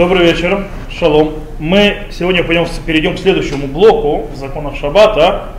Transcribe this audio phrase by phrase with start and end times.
[0.00, 0.64] Добрый вечер,
[0.98, 1.34] шалом.
[1.58, 5.50] Мы сегодня пойдем, перейдем к следующему блоку в законах Шаббата.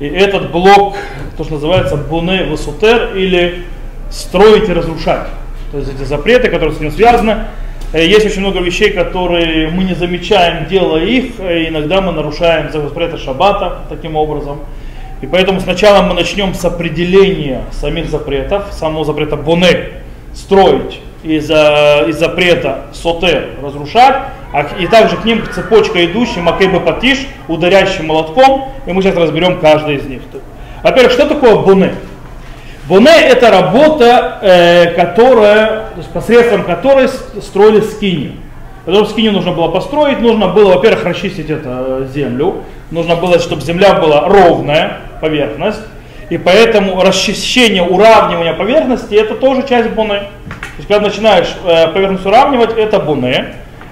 [0.00, 0.96] И этот блок,
[1.36, 3.64] то, что называется буне высутер или
[4.10, 5.26] строить и разрушать.
[5.70, 7.44] То есть эти запреты, которые с ним связаны.
[7.92, 11.38] Э, есть очень много вещей, которые мы не замечаем, делая их.
[11.38, 14.60] Э, иногда мы нарушаем запреты Шаббата таким образом.
[15.20, 19.88] И поэтому сначала мы начнем с определения самих запретов, самого запрета буне,
[20.32, 24.14] строить из, из запрета соте разрушать,
[24.52, 29.58] а, и также к ним цепочка идущая, макейба патиш, ударяющий молотком, и мы сейчас разберем
[29.58, 30.22] каждый из них.
[30.82, 31.94] Во-первых, что такое буне?
[32.86, 38.32] Буне это работа, э, которая, то есть посредством которой строили скинию.
[38.84, 42.56] Потому скинию нужно было построить, нужно было, во-первых, расчистить эту э, землю,
[42.90, 45.80] нужно было, чтобы земля была ровная, поверхность,
[46.30, 50.20] и поэтому расчищение, уравнивание поверхности это тоже часть буны.
[50.20, 53.46] То есть, когда начинаешь э, поверхность уравнивать, это буны,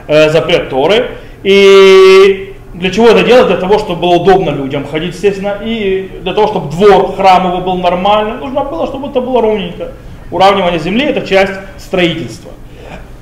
[0.08, 1.10] э, запрет Торы.
[1.42, 3.48] И для чего это делать?
[3.48, 7.76] Для того, чтобы было удобно людям ходить, естественно, и для того, чтобы двор храмовый был
[7.76, 9.92] нормальный, нужно было, чтобы это было ровненько.
[10.30, 12.50] Уравнивание земли это часть строительства.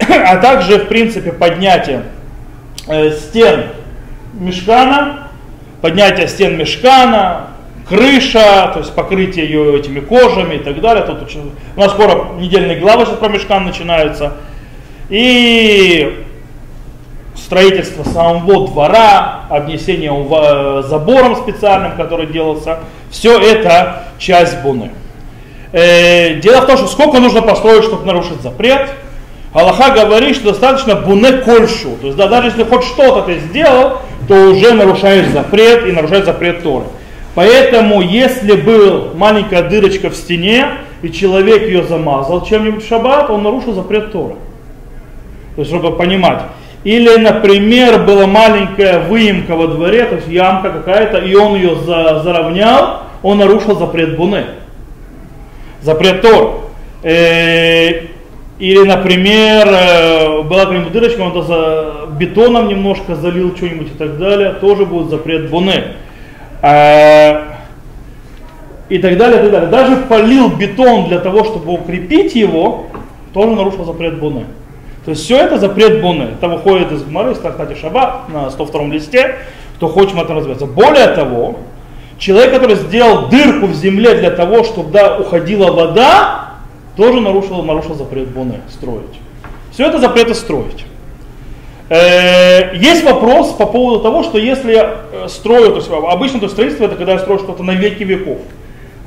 [0.08, 2.04] А также, в принципе, поднятие
[2.86, 3.66] э, стен
[4.34, 5.28] мешкана,
[5.80, 7.48] поднятие стен мешкана,
[7.90, 11.04] крыша, то есть покрытие ее этими кожами и так далее.
[11.04, 14.34] Тут очень, у нас скоро недельные главы про мешкан начинаются.
[15.08, 16.24] И
[17.34, 20.12] строительство самого двора, обнесение
[20.82, 22.78] забором специальным, который делался,
[23.10, 24.92] все это часть буны.
[25.72, 28.88] Э, дело в том, что сколько нужно построить, чтобы нарушить запрет.
[29.52, 31.96] Аллаха говорит, что достаточно буне кольшу.
[32.00, 36.24] То есть да, даже если хоть что-то ты сделал, то уже нарушаешь запрет и нарушаешь
[36.24, 36.84] запрет Торы.
[37.34, 40.66] Поэтому, если был маленькая дырочка в стене,
[41.02, 44.34] и человек ее замазал чем-нибудь в шаббат, он нарушил запрет Тора.
[45.54, 46.42] То есть, чтобы понимать.
[46.82, 52.20] Или, например, была маленькая выемка во дворе, то есть ямка какая-то, и он ее за,
[52.22, 54.46] заровнял, он нарушил запрет Буны.
[55.82, 56.70] Запрет Тор.
[57.02, 58.06] Э,
[58.58, 64.18] или, например, э, была какая-нибудь дырочка, он это за бетоном немножко залил что-нибудь и так
[64.18, 65.84] далее, тоже будет запрет Буны.
[66.62, 67.50] Э,
[68.88, 69.70] и так далее, и так далее.
[69.70, 72.86] Даже полил бетон для того, чтобы укрепить его,
[73.32, 74.44] тоже нарушил запрет Буны.
[75.04, 76.30] То есть все это запрет Буны.
[76.34, 79.36] Это выходит из Гмары, из Трактате Шаба на 102 листе,
[79.76, 80.66] кто хочет в этом разбираться.
[80.66, 81.56] Более того,
[82.18, 86.50] человек, который сделал дырку в земле для того, чтобы да, уходила вода,
[86.96, 89.20] тоже нарушил, нарушил запрет Буны строить.
[89.72, 90.84] Все это запреты строить.
[91.90, 96.48] Э, есть вопрос по поводу того, что если я э, строю, то есть обычно то
[96.48, 98.38] строительство это когда я строю что-то на веки веков.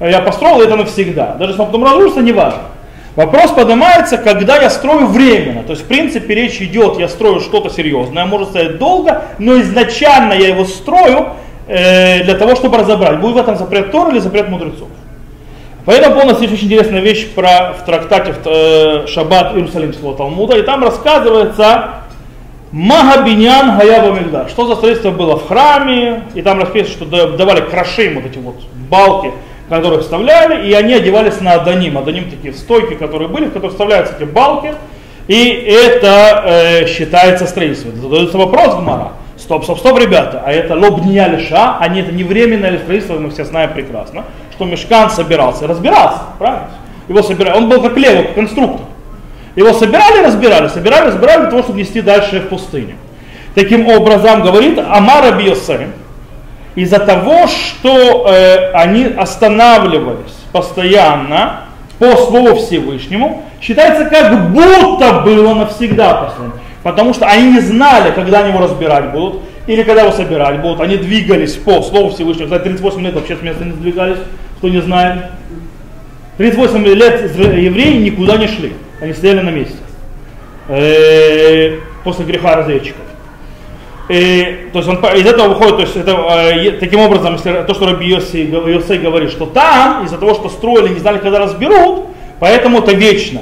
[0.01, 1.35] Я построил это навсегда.
[1.39, 2.63] Даже если он потом разрушится, не важно.
[3.15, 5.63] Вопрос поднимается, когда я строю временно.
[5.63, 10.33] То есть, в принципе, речь идет, я строю что-то серьезное, может стоять долго, но изначально
[10.33, 11.27] я его строю
[11.67, 14.89] э, для того, чтобы разобрать, будет в этом запрет Тора или запрет мудрецов.
[15.85, 20.63] Поэтому нас есть очень интересная вещь про, в трактате в, э, Шаббат Иерусалимского Талмуда, и
[20.63, 22.02] там рассказывается
[22.73, 24.49] Магабинян Гаяба Мигда.
[24.49, 28.55] Что за строительство было в храме, и там расписано, что давали крашим вот эти вот
[28.89, 29.31] балки,
[29.69, 31.99] которые вставляли, и они одевались на адоним.
[31.99, 34.73] Адоним такие стойки, которые были, в которых вставляются эти балки,
[35.27, 37.95] и это э, считается строительством.
[38.01, 39.11] Задается вопрос Гмара.
[39.37, 43.29] Стоп, стоп, стоп, ребята, а это лобния лиша, а не это не временное строительство, мы
[43.29, 46.69] все знаем прекрасно, что мешкан собирался, разбирался, правильно?
[47.07, 48.85] Его собирали, он был как левый, как конструктор.
[49.55, 52.95] Его собирали, разбирали, собирали, разбирали для того, чтобы нести дальше в пустыню.
[53.55, 55.93] Таким образом, говорит Амара Биосарим,
[56.75, 61.61] из-за того, что э, они останавливались постоянно
[61.99, 66.55] по Слову Всевышнему, считается как будто было навсегда послание.
[66.81, 70.81] Потому что они не знали, когда они его разбирать будут, или когда его собирать будут.
[70.81, 72.47] Они двигались по Слову Всевышнему.
[72.47, 74.17] Кстати, 38 лет вообще с места не сдвигались,
[74.57, 75.25] кто не знает.
[76.37, 78.73] 38 лет евреи никуда не шли.
[79.03, 79.75] Они стояли на месте.
[80.69, 83.01] Э, после греха разведчиков.
[84.07, 87.73] И, то есть он, из этого выходит, то есть это, э, таким образом, если, то,
[87.73, 92.05] что Раби Йоси, Йосей говорит, что там, из-за того, что строили, не знали, когда разберут,
[92.39, 93.41] поэтому это вечно.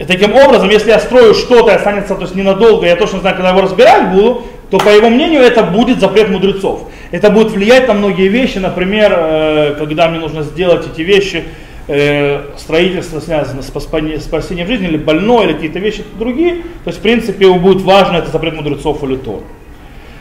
[0.00, 3.36] И таким образом, если я строю что-то и останется то есть ненадолго, я точно знаю,
[3.36, 4.42] когда его разбирать буду,
[4.72, 6.88] то по его мнению это будет запрет мудрецов.
[7.12, 11.65] Это будет влиять на многие вещи, например, э, когда мне нужно сделать эти вещи, э,
[11.86, 17.48] строительство связано с спасением жизни, или больной, или какие-то вещи другие, то есть, в принципе,
[17.52, 19.42] будет важно, это запрет мудрецов или то.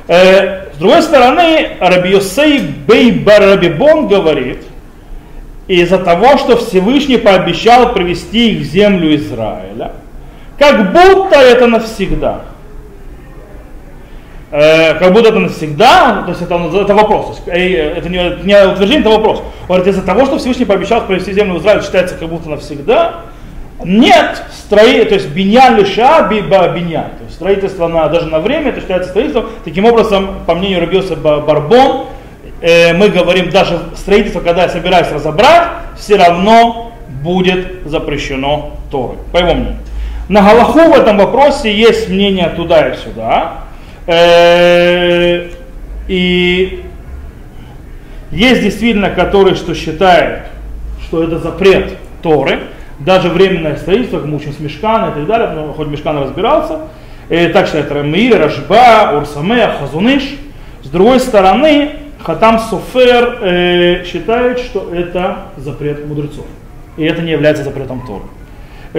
[0.07, 4.59] Э, с другой стороны, Раби Йосей Бей Барабибон говорит,
[5.67, 9.93] из-за того, что Всевышний пообещал привести их в землю Израиля,
[10.59, 12.43] как будто это навсегда.
[14.51, 19.01] Э, как будто это навсегда, то есть это, это вопрос, э, это не, не утверждение,
[19.01, 19.39] это вопрос.
[19.67, 23.21] Он говорит, из-за того, что Всевышний пообещал провести землю в Израиль, считается как будто навсегда,
[23.83, 27.09] нет строи, то есть биньян лиша биба биньян.
[27.17, 29.49] То есть строительство на, даже на время, это считается строительством.
[29.63, 32.05] Таким образом, по мнению Рабиоса Барбон,
[32.61, 39.37] э, мы говорим, даже строительство, когда я собираюсь разобрать, все равно будет запрещено Торой, по
[39.37, 39.77] его мнению.
[40.29, 43.64] На Галаху в этом вопросе есть мнение туда и сюда.
[44.07, 45.49] Э,
[46.07, 46.83] и
[48.31, 50.43] есть действительно, которые что считают,
[51.01, 52.59] что это запрет Торы,
[52.99, 56.81] даже временное строительство, как мы учим с Мешкана и так далее, но хоть Мешкан разбирался,
[57.29, 60.23] и так считает Рамир, Рашба, Урсамея, Хазуныш.
[60.83, 61.91] С другой стороны,
[62.21, 66.45] Хатам Софер э, считает, что это запрет мудрецов.
[66.97, 68.23] И это не является запретом Торы.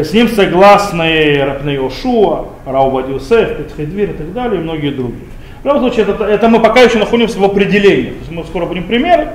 [0.02, 5.24] С ним согласны Рапней Ошуа, Раубад Юсеф, Петхедвир и так далее, и многие другие.
[5.62, 8.10] В любом случае, это, это мы пока еще находимся в определении.
[8.10, 9.28] То есть мы скоро будем примеры.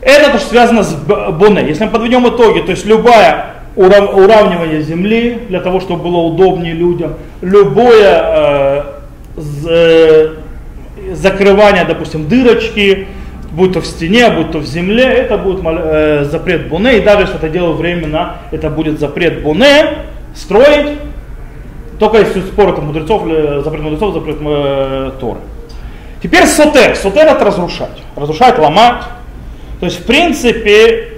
[0.00, 1.66] Это то, что связано с Боне.
[1.68, 6.72] Если мы подведем итоги, то есть любая урав, уравнивание земли для того, чтобы было удобнее
[6.72, 8.82] людям, любое э,
[9.68, 10.34] э,
[11.12, 13.08] закрывание, допустим, дырочки,
[13.56, 17.22] будь то в стене, будь то в земле, это будет э, запрет Боне, и даже
[17.22, 20.04] если это дело временно, это будет запрет Боне,
[20.34, 20.98] строить,
[21.98, 23.22] только если спор это мудрецов,
[23.64, 25.40] запрет мудрецов, запрет э, Торы.
[26.22, 26.94] Теперь сотер.
[26.96, 28.02] Сотер это разрушать.
[28.14, 29.04] Разрушать, ломать.
[29.80, 31.08] То есть, в принципе,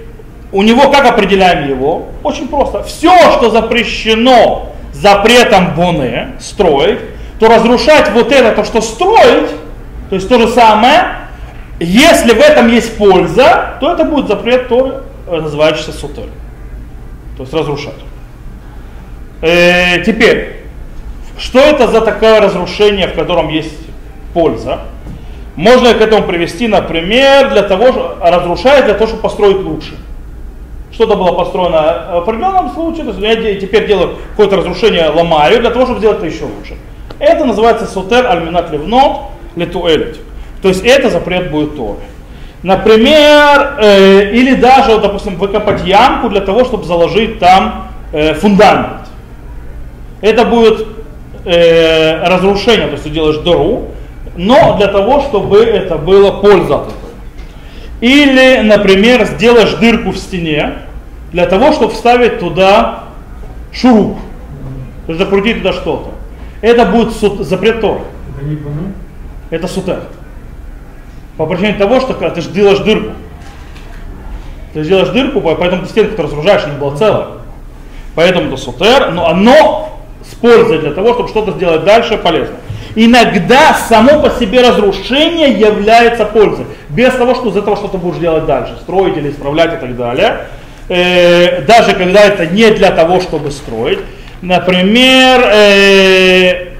[0.51, 2.07] у него как определяем его?
[2.23, 2.83] Очень просто.
[2.83, 6.99] Все, что запрещено запретом Боне строить,
[7.39, 9.49] то разрушать вот это, то, что строить,
[10.09, 11.19] то есть то же самое,
[11.79, 16.25] если в этом есть польза, то это будет запрет Торы, называющийся сутер.
[17.37, 17.93] То есть разрушать.
[19.41, 20.57] Э, теперь,
[21.37, 23.77] что это за такое разрушение, в котором есть
[24.33, 24.81] польза?
[25.55, 29.95] Можно к этому привести, например, для того, что разрушает для того, чтобы построить лучше
[30.99, 35.69] что-то было построено в определенном случае, то есть я теперь делаю какое-то разрушение, ломаю, для
[35.69, 36.75] того, чтобы сделать это еще лучше.
[37.19, 40.19] Это называется сутер альминат левнот летуэлит.
[40.61, 41.99] То есть это запрет будет Торы.
[42.63, 49.07] Например, э, или даже, вот, допустим, выкопать ямку для того, чтобы заложить там э, фундамент.
[50.21, 50.85] Это будет
[51.45, 53.91] э, разрушение, то есть ты делаешь дыру,
[54.35, 56.95] но для того, чтобы это было польза от этого.
[58.01, 60.73] Или, например, сделаешь дырку в стене,
[61.31, 63.05] для того, чтобы вставить туда
[63.71, 64.17] шуруп,
[65.05, 66.09] то есть закрутить туда что-то.
[66.61, 68.01] Это будет суд, запрет Торы.
[68.35, 68.93] Это не бану?
[69.49, 70.03] Это сутер.
[71.39, 73.13] По причине того, что ты же делаешь дырку.
[74.73, 77.27] Ты делаешь дырку, поэтому ты стенку разгружаешь, она была целая.
[78.13, 82.57] Поэтому это сутер, но оно с пользой для того, чтобы что-то сделать дальше полезно.
[82.93, 86.65] Иногда само по себе разрушение является пользой.
[86.89, 90.39] Без того, что из этого что-то будешь делать дальше, строить или исправлять и так далее
[90.89, 93.99] э, даже когда это не для того, чтобы строить.
[94.41, 96.73] Например, э,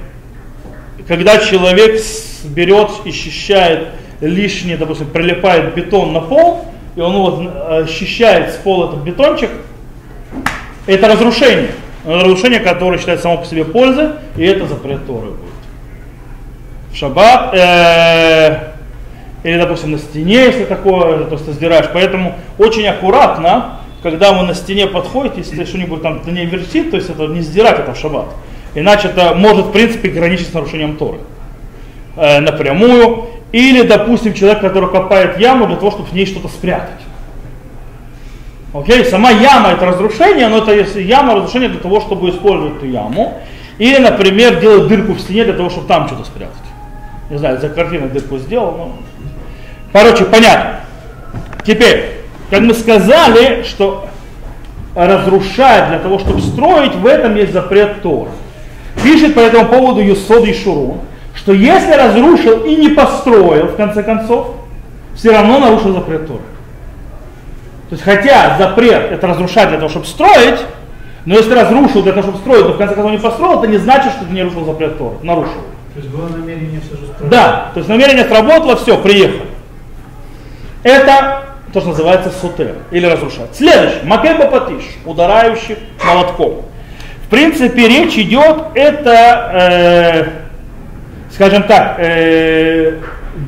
[1.08, 2.02] когда человек
[2.44, 3.88] берет и счищает
[4.20, 9.50] лишнее, допустим, прилипает бетон на пол, и он вот э, счищает с пола этот бетончик,
[10.86, 11.70] это разрушение.
[12.04, 15.50] Разрушение, которое считается само по себе пользой, и это запрет Торы будет.
[16.92, 18.72] В шаббат, э,
[19.42, 21.86] или, допустим, на стене, если такое, то есть сдираешь.
[21.92, 26.96] Поэтому очень аккуратно когда он на стене подходит, если что-нибудь там на ней вертит, то
[26.96, 28.28] есть это не сдирать это в шаббат.
[28.74, 31.18] Иначе это может, в принципе, граничить с нарушением Торы.
[32.16, 33.26] Э, напрямую.
[33.52, 37.00] Или, допустим, человек, который копает яму для того, чтобы в ней что-то спрятать.
[38.72, 42.86] Окей, сама яма это разрушение, но это если яма разрушение для того, чтобы использовать эту
[42.86, 43.40] яму.
[43.78, 46.54] Или, например, делать дырку в стене для того, чтобы там что-то спрятать.
[47.30, 48.98] Не знаю, за картиной дырку сделал, но...
[49.92, 50.80] Короче, понятно.
[51.64, 54.06] Теперь, как мы сказали, что
[54.94, 58.30] разрушать для того, чтобы строить, в этом есть запрет Тора.
[59.02, 60.52] Пишет по этому поводу Юсод и
[61.50, 64.54] что если разрушил и не построил, в конце концов,
[65.16, 66.38] все равно нарушил запрет Тора.
[67.88, 70.60] То есть, хотя запрет это разрушать для того, чтобы строить,
[71.24, 73.78] но если разрушил для того, чтобы строить, то в конце концов не построил, это не
[73.78, 75.14] значит, что ты не нарушил запрет Тора.
[75.24, 75.60] Нарушил.
[75.94, 77.30] То есть было намерение все же строить?
[77.30, 79.42] Да, то есть намерение сработало, все, приехали.
[80.84, 83.56] Это то, что называется сутер, или разрушать.
[83.56, 86.62] Следующий, макеба патиш, ударающий молотком.
[87.26, 90.49] В принципе, речь идет, это, э,
[91.40, 92.96] скажем так, э,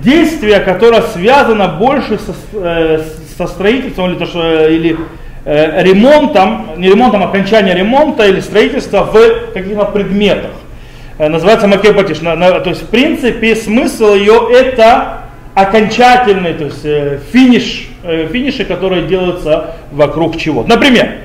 [0.02, 3.02] действие, которое связано больше со, э,
[3.36, 4.96] со строительством или, то, что, или
[5.44, 10.52] э, ремонтом, не ремонтом, а окончание ремонта или строительства в каких-то предметах.
[11.18, 12.20] Э, называется макепатиш.
[12.20, 19.02] То есть, в принципе, смысл ее это окончательный, то есть э, финиш, э, финиши, которые
[19.02, 20.64] делаются вокруг чего.
[20.64, 21.16] Например,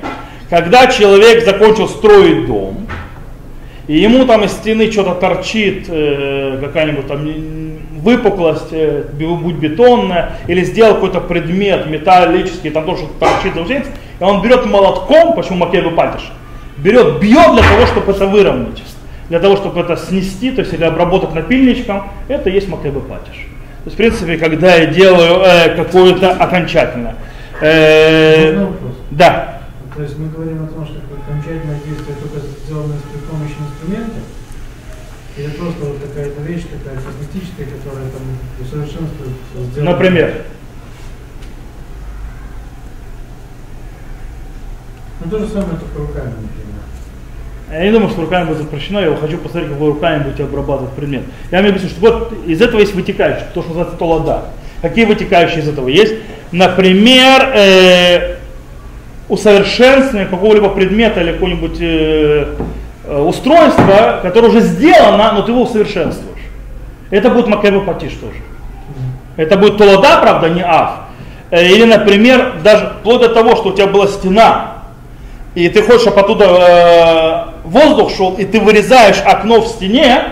[0.50, 2.86] когда человек закончил строить дом,
[3.88, 7.26] и ему там из стены что-то торчит, э, какая-нибудь там
[8.02, 14.66] выпуклость, э, будь бетонная, или сделал какой-то предмет металлический, там тоже торчит, и он берет
[14.66, 16.30] молотком, почему макебы пальтиш,
[16.76, 18.82] берет, бьет для того, чтобы это выровнять,
[19.28, 23.46] для того, чтобы это снести, то есть или обработать напильничком, это есть макебы пальтиш.
[23.84, 27.14] То есть, в принципе, когда я делаю э, какое-то окончательное.
[27.60, 28.66] Э,
[29.10, 29.60] да.
[29.96, 30.96] То есть мы говорим о том, что
[31.28, 33.17] окончательное действие только сделано инструмента,
[35.48, 38.22] или просто вот какая-то вещь такая косметическая, которая там
[38.60, 39.76] усовершенствует.
[39.76, 40.42] Например?
[45.24, 46.68] Ну то же самое, только руками, например.
[47.70, 50.92] Я не думаю, что руками будет запрещено, я хочу посмотреть, как вы руками будете обрабатывать
[50.92, 51.24] предмет.
[51.50, 54.44] Я имею в виду, что вот из этого есть вытекающие, то, что называется толода.
[54.80, 56.14] Какие вытекающие из этого есть?
[56.52, 58.36] Например, э,
[59.28, 62.54] усовершенствование какого-либо предмета или какого-нибудь э,
[63.08, 66.38] э, устройства, которое уже сделано, но ты его усовершенствуешь.
[67.10, 68.38] Это будет макэбы патиш тоже.
[69.36, 70.90] Это будет толода, правда, не аф.
[71.50, 74.74] Э, или, например, даже вплоть до того, что у тебя была стена,
[75.54, 80.24] и ты хочешь, чтобы оттуда э, воздух шел, и ты вырезаешь окно в стене,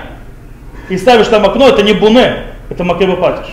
[0.88, 3.47] и ставишь там окно, это не буне, это макэбы патиш.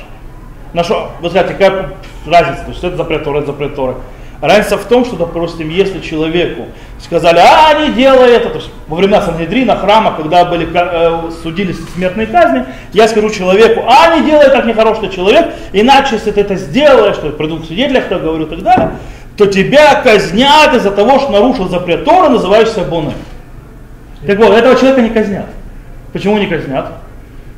[0.74, 1.92] На что, вы скажете, какая
[2.28, 3.96] разница, то есть это запрет Торы, это запрет Торы.
[4.44, 6.66] Разница в том, что, допустим, если человеку
[7.00, 11.78] сказали, а не делай это, то есть во времена Сангедрина, храма, когда были, э, судились
[11.96, 16.56] смертной казни, я скажу человеку, а не делай так нехороший человек, иначе если ты это
[16.56, 18.92] сделаешь, что придут свидетели, кто говорю и так далее,
[19.38, 23.14] то тебя казнят из-за того, что нарушил запрет Тора, называешься Боне.
[24.28, 25.46] Так вот, этого человека не казнят.
[26.12, 26.92] Почему не казнят?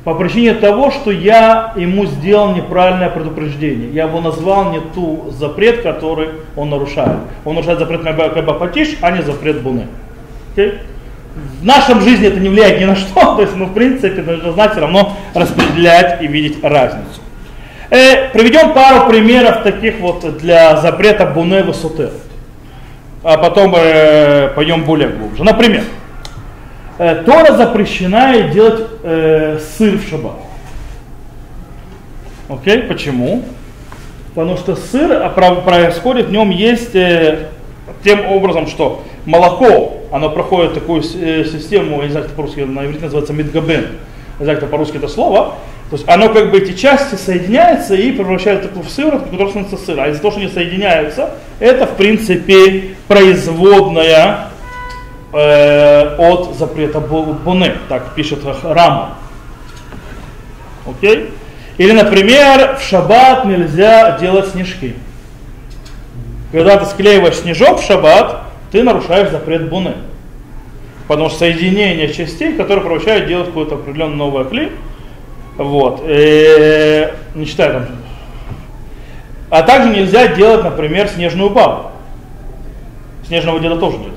[0.06, 3.90] По причине того, что я ему сделал неправильное предупреждение.
[3.92, 7.18] Я его назвал не ту запрет, который он нарушает.
[7.44, 9.88] Он нарушает запрет на Патиш, а не запрет Буны.
[10.56, 10.78] Okay?
[11.60, 14.52] В нашем жизни это не влияет ни на что, то есть мы в принципе нужно
[14.52, 17.20] знать все равно распределять и видеть разницу.
[17.90, 22.10] Э, приведем пару примеров таких вот для запрета Буне Высоты.
[23.24, 25.44] А потом э, пойдем более глубже.
[25.44, 25.84] Например,
[26.98, 30.36] э, Тора запрещена делать э, сыр в шаббат.
[32.50, 33.44] Окей, почему?
[34.36, 37.48] Потому что сыр а, происходит, в нем есть э,
[38.04, 42.86] тем образом, что молоко, оно проходит такую э, систему, я не знаю, как по-русски, на
[42.86, 43.88] иврите называется мидгабен,
[44.40, 45.56] не знаю, как по-русски это слово,
[45.90, 50.00] то есть оно как бы эти части соединяются и превращается в сыр, который становится сыр.
[50.00, 54.50] А из-за того, что они соединяются, это в принципе производная
[55.36, 59.16] от запрета Буны, так пишет Рама.
[60.88, 61.32] Окей?
[61.78, 64.96] Или, например, в шаббат нельзя делать снежки.
[66.52, 69.96] Когда ты склеиваешь снежок в шаббат, ты нарушаешь запрет Буны.
[71.08, 74.72] Потому что соединение частей, которые превращают делать какое-то определенное новое клей.
[75.58, 76.02] Вот.
[76.06, 77.88] И, э, не читаю там.
[79.50, 81.92] А также нельзя делать, например, снежную бабу.
[83.28, 84.15] Снежного деда тоже нельзя.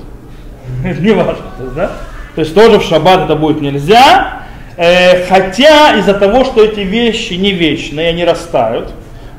[0.99, 1.45] Не важно,
[1.75, 1.91] да?
[2.35, 4.43] То есть тоже в шаббат это будет нельзя,
[4.77, 8.91] э, хотя из-за того, что эти вещи не вечные, они растают,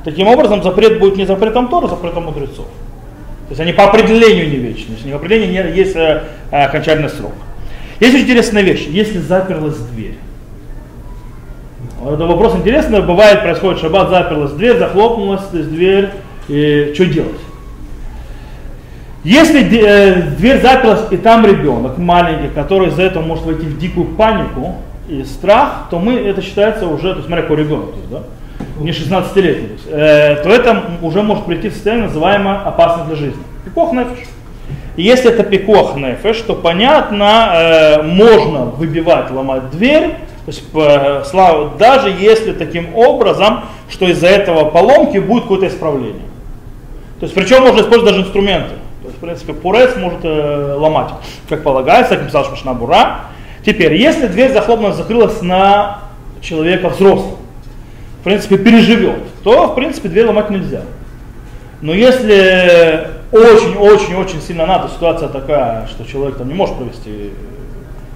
[0.05, 2.67] таким образом запрет будет не запретом Тора, а запретом мудрецов.
[2.67, 7.33] То есть они по определению не вечные, по определению есть э, окончательный срок.
[8.01, 10.17] Есть интересная вещь, если заперлась дверь.
[12.03, 16.11] Это вопрос интересный, бывает, происходит шаббат, заперлась дверь, захлопнулась дверь,
[16.49, 17.41] и что делать?
[19.23, 24.07] Если э, дверь заперлась и там ребенок маленький, который из-за этого может войти в дикую
[24.07, 24.77] панику
[25.09, 28.23] и страх, то мы это считается уже, то есть смотря какой ребенок, то есть, да,
[28.79, 33.17] не 16-летний, то, есть, э, то это уже может прийти в состояние, называемое опасно для
[33.17, 33.43] жизни.
[33.67, 34.27] Пикох нефиш.
[34.97, 40.15] Если это пикох нефиш, то понятно, э, можно выбивать, ломать дверь,
[40.47, 40.63] то есть,
[41.31, 46.23] слава, даже если таким образом, что из-за этого поломки будет какое-то исправление.
[47.21, 48.77] То есть, причем можно использовать даже инструменты
[49.21, 51.11] в принципе, пурец может э, ломать,
[51.51, 53.27] как полагается, как писал Шмашнабура.
[53.67, 56.05] Теперь, если дверь захлопнулась, закрылась на
[56.41, 57.37] человека взрослого,
[58.21, 60.85] в принципе, переживет, то, в принципе, дверь ломать нельзя.
[61.83, 67.35] Но если очень-очень-очень сильно надо, ситуация такая, что человек там не может провести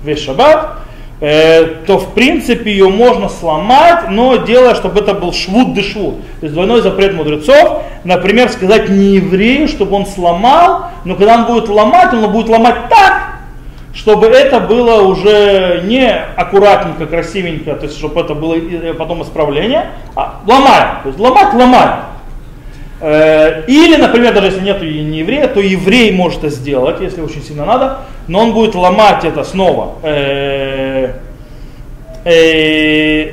[0.02, 0.78] весь шаббат,
[1.20, 6.16] то в принципе ее можно сломать, но делая, чтобы это был швуд де швуд.
[6.40, 11.46] То есть двойной запрет мудрецов, например, сказать не еврею, чтобы он сломал, но когда он
[11.46, 13.34] будет ломать, он будет ломать так,
[13.94, 18.56] чтобы это было уже не аккуратненько, красивенько, то есть чтобы это было
[18.98, 20.96] потом исправление, а ломаем.
[21.04, 22.13] То есть ломать, ломаем.
[23.06, 27.42] Э, или, например, даже если нет не еврея, то еврей может это сделать, если очень
[27.42, 29.96] сильно надо, но он будет ломать это снова.
[30.02, 31.12] Э,
[32.24, 33.32] э,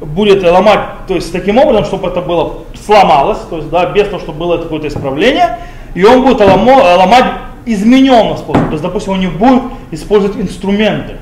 [0.00, 4.18] будет ломать, то есть таким образом, чтобы это было сломалось, то есть да, без того,
[4.18, 5.58] чтобы было какое-то исправление,
[5.94, 7.26] и он будет ломать
[7.64, 8.66] измененным способом.
[8.66, 9.62] То есть, допустим, он не будет
[9.92, 11.18] использовать инструменты,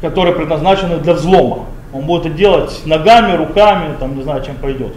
[0.00, 1.64] которые предназначены для взлома.
[1.92, 4.92] Он будет это делать ногами, руками, там, не знаю, чем пойдет.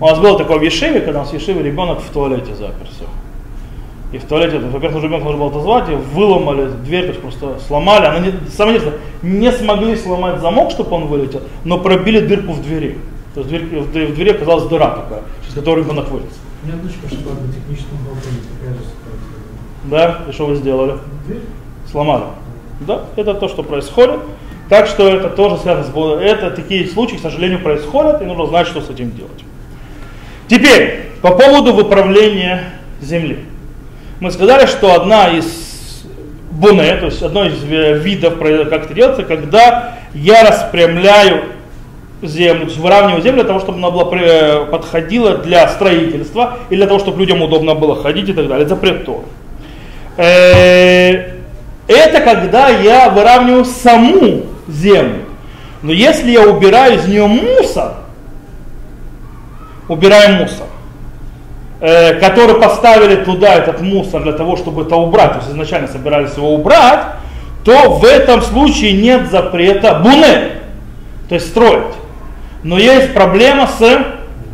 [0.00, 3.04] У нас было такое в Ешиве, когда у нас в Ешиве ребенок в туалете заперся.
[4.12, 8.06] И в туалете, во-первых, ребенка нужно было отозвать, и выломали дверь, то есть просто сломали.
[8.06, 12.62] Она не, самое интересное, не смогли сломать замок, чтобы он вылетел, но пробили дырку в
[12.62, 12.98] двери.
[13.34, 16.38] То есть дверь, в, в двери оказалась дыра такая, через которую ребенок вылез.
[16.62, 18.84] У меня дочка шла на техническом балконе, такая же
[19.84, 20.22] да?
[20.28, 20.98] И что вы сделали?
[21.26, 21.42] Дверь?
[21.90, 22.24] Сломали.
[22.80, 24.20] Да, это то, что происходит.
[24.68, 28.66] Так что это тоже связано с Это такие случаи, к сожалению, происходят, и нужно знать,
[28.66, 29.44] что с этим делать.
[30.48, 32.64] Теперь, по поводу выправления
[33.00, 33.38] земли.
[34.20, 36.04] Мы сказали, что одна из
[36.50, 41.44] буне, то есть одно из видов, как это делается, когда я распрямляю
[42.22, 46.86] землю, то есть выравниваю землю для того, чтобы она была, подходила для строительства, или для
[46.86, 48.68] того, чтобы людям удобно было ходить и так далее.
[48.68, 49.24] Запрет Торы.
[50.16, 51.34] Э,
[51.88, 55.24] это когда я выравниваю саму землю.
[55.82, 57.94] Но если я убираю из нее мусор,
[59.88, 60.66] убираем мусор,
[61.80, 66.36] э, который поставили туда этот мусор для того, чтобы это убрать, то есть изначально собирались
[66.36, 67.00] его убрать,
[67.64, 70.52] то в этом случае нет запрета буне,
[71.28, 71.94] то есть строить.
[72.62, 74.04] Но есть проблема с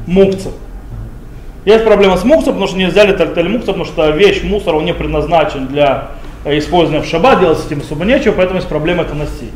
[0.07, 0.53] мукцем.
[1.65, 4.85] Есть проблема с мусором, потому что не взяли тартель мусор, потому что вещь мусор, он
[4.85, 6.09] не предназначен для
[6.45, 9.55] э, использования в шаббат, делать с этим особо нечего, поэтому есть проблема это носить.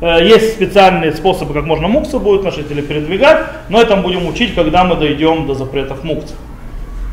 [0.00, 4.26] Э, есть специальные способы, как можно мукса будет носить или передвигать, но это мы будем
[4.26, 6.34] учить, когда мы дойдем до запретов мукса.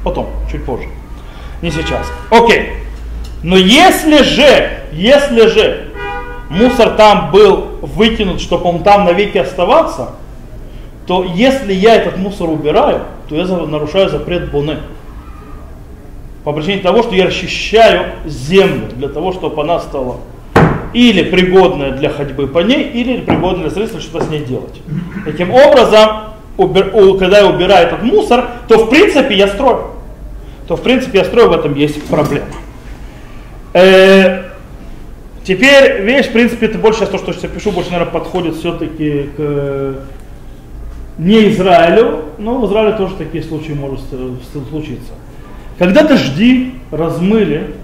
[0.03, 0.87] Потом, чуть позже.
[1.61, 2.11] Не сейчас.
[2.29, 2.69] Окей.
[3.43, 5.89] Но если же, если же
[6.49, 10.15] мусор там был выкинут, чтобы он там навеки оставаться,
[11.07, 14.77] то если я этот мусор убираю, то я нарушаю запрет Боне.
[16.43, 20.17] По причине того, что я расчищаю землю для того, чтобы она стала
[20.93, 24.81] или пригодная для ходьбы по ней, или пригодная для строительства, что-то с ней делать.
[25.25, 26.09] Таким образом,
[26.57, 29.87] когда я убираю этот мусор, то в принципе я строю.
[30.67, 32.47] То в принципе я строю, в этом есть проблема.
[33.73, 34.43] Э,
[35.43, 39.95] теперь вещь, в принципе, это больше то, что я пишу, больше, наверное, подходит все-таки к
[41.17, 44.01] не Израилю, но в Израиле тоже такие случаи могут
[44.69, 45.13] случиться.
[45.77, 47.75] Когда дожди размыли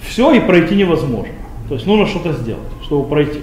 [0.00, 1.32] все и пройти невозможно.
[1.72, 3.40] То есть нужно что-то сделать, чтобы пройти.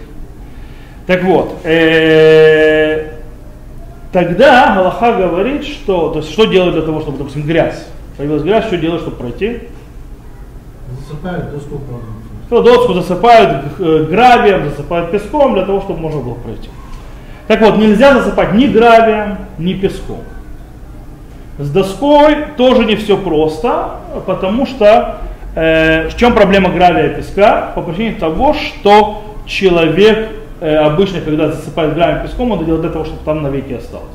[1.07, 3.13] Так вот, э,
[4.11, 7.87] тогда Галаха говорит, что, то есть что делать для того, чтобы, допустим, грязь,
[8.17, 9.61] появилась грязь, что делать, чтобы пройти?
[10.91, 11.81] Засыпают доску
[12.45, 16.69] Что доску засыпают э, гравием, засыпают песком для того, чтобы можно было пройти.
[17.47, 20.21] Так вот, нельзя засыпать ни гравием, ни песком.
[21.57, 23.95] С доской тоже не все просто,
[24.27, 25.17] потому что
[25.55, 27.71] э, в чем проблема гравия песка?
[27.75, 30.29] По причине того, что человек
[30.61, 34.07] э, обычно, когда засыпает гравием песком, он это делает для того, чтобы там навеки осталось.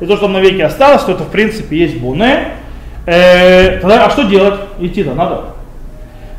[0.00, 2.48] И то, что там навеки осталось, то это в принципе есть буне.
[3.06, 4.60] Э, тогда, а что делать?
[4.80, 5.44] Идти-то надо.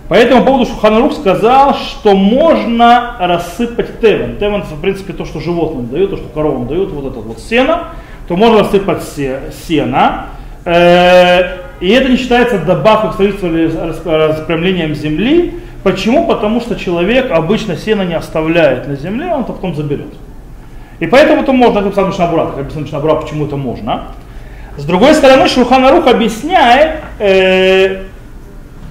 [0.07, 4.37] По этому поводу Шуханарух сказал, что можно рассыпать тевен.
[4.37, 7.39] Тевен это, в принципе, то, что животным дают, то, что коровам дают, вот это вот
[7.39, 7.89] сено.
[8.27, 9.03] То можно рассыпать
[9.67, 10.27] сено.
[10.65, 13.71] Э, и это не считается добавкой к строительству или
[14.27, 15.55] распрямлением земли.
[15.83, 16.27] Почему?
[16.27, 20.13] Потому что человек обычно сено не оставляет на земле, он это потом заберет.
[20.99, 24.07] И поэтому это можно, как написано Мишнабура, написано Мишнабура, почему это можно.
[24.75, 28.03] С другой стороны, Шурханарух объясняет, э,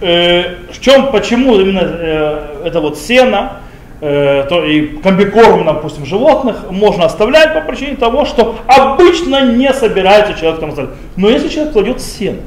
[0.01, 3.59] э, в чем, почему именно э, это вот сено,
[4.01, 10.39] э, то и комбикорм, допустим, животных можно оставлять по причине того, что обычно не собирается
[10.39, 10.95] человек там оставлять.
[11.17, 12.39] Но если человек кладет сено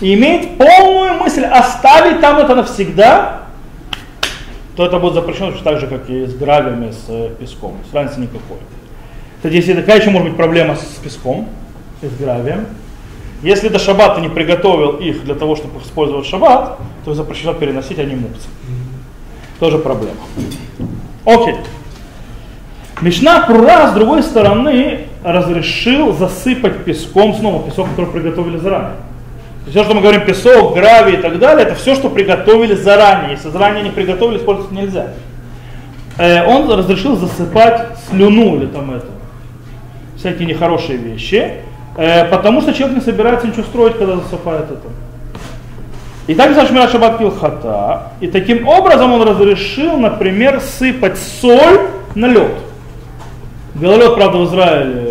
[0.00, 3.42] и имеет полную мысль оставить там это навсегда,
[4.76, 7.76] то это будет запрещено так же, как и с гравиями, с э, песком.
[7.90, 8.58] С разницы никакой.
[9.36, 11.48] Кстати, если такая еще может быть проблема с песком
[12.00, 12.66] и с гравием,
[13.42, 18.14] если до шаббата не приготовил их для того, чтобы использовать шаббат, то запрещено переносить, они
[18.14, 18.48] мукцы.
[19.58, 20.20] Тоже проблема.
[21.24, 21.56] Окей.
[23.00, 28.96] Мишна Прура, с другой стороны, разрешил засыпать песком, снова песок, который приготовили заранее.
[29.68, 33.32] Все, что мы говорим, песок, гравий и так далее, это все, что приготовили заранее.
[33.32, 35.08] Если заранее не приготовили, использовать нельзя.
[36.18, 39.06] Э, он разрешил засыпать слюну или там это,
[40.16, 41.52] всякие нехорошие вещи,
[41.96, 44.88] э, потому что человек не собирается ничего строить, когда засыпает это.
[46.26, 48.12] И так Шмира Шаббат Килхата.
[48.20, 52.52] И таким образом он разрешил, например, сыпать соль на лед.
[53.74, 55.09] Гололед, правда, в Израиле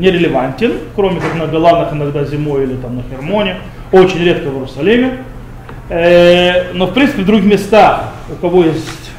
[0.00, 3.58] нерелевантен, кроме как на Голанах иногда зимой или там на Хермоне,
[3.92, 5.18] очень редко в Иерусалиме.
[5.88, 9.10] Э, но в принципе в других местах, у кого есть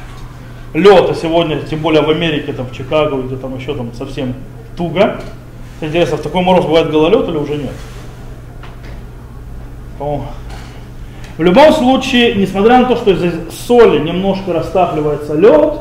[0.74, 4.34] лед, а сегодня, тем более в Америке, там в Чикаго, где там еще там совсем
[4.76, 5.20] туго.
[5.80, 7.72] Интересно, в такой мороз бывает гололед или уже нет?
[9.98, 10.26] По-моему,
[11.36, 13.34] в любом случае, несмотря на то, что из
[13.66, 15.80] соли немножко растапливается лед,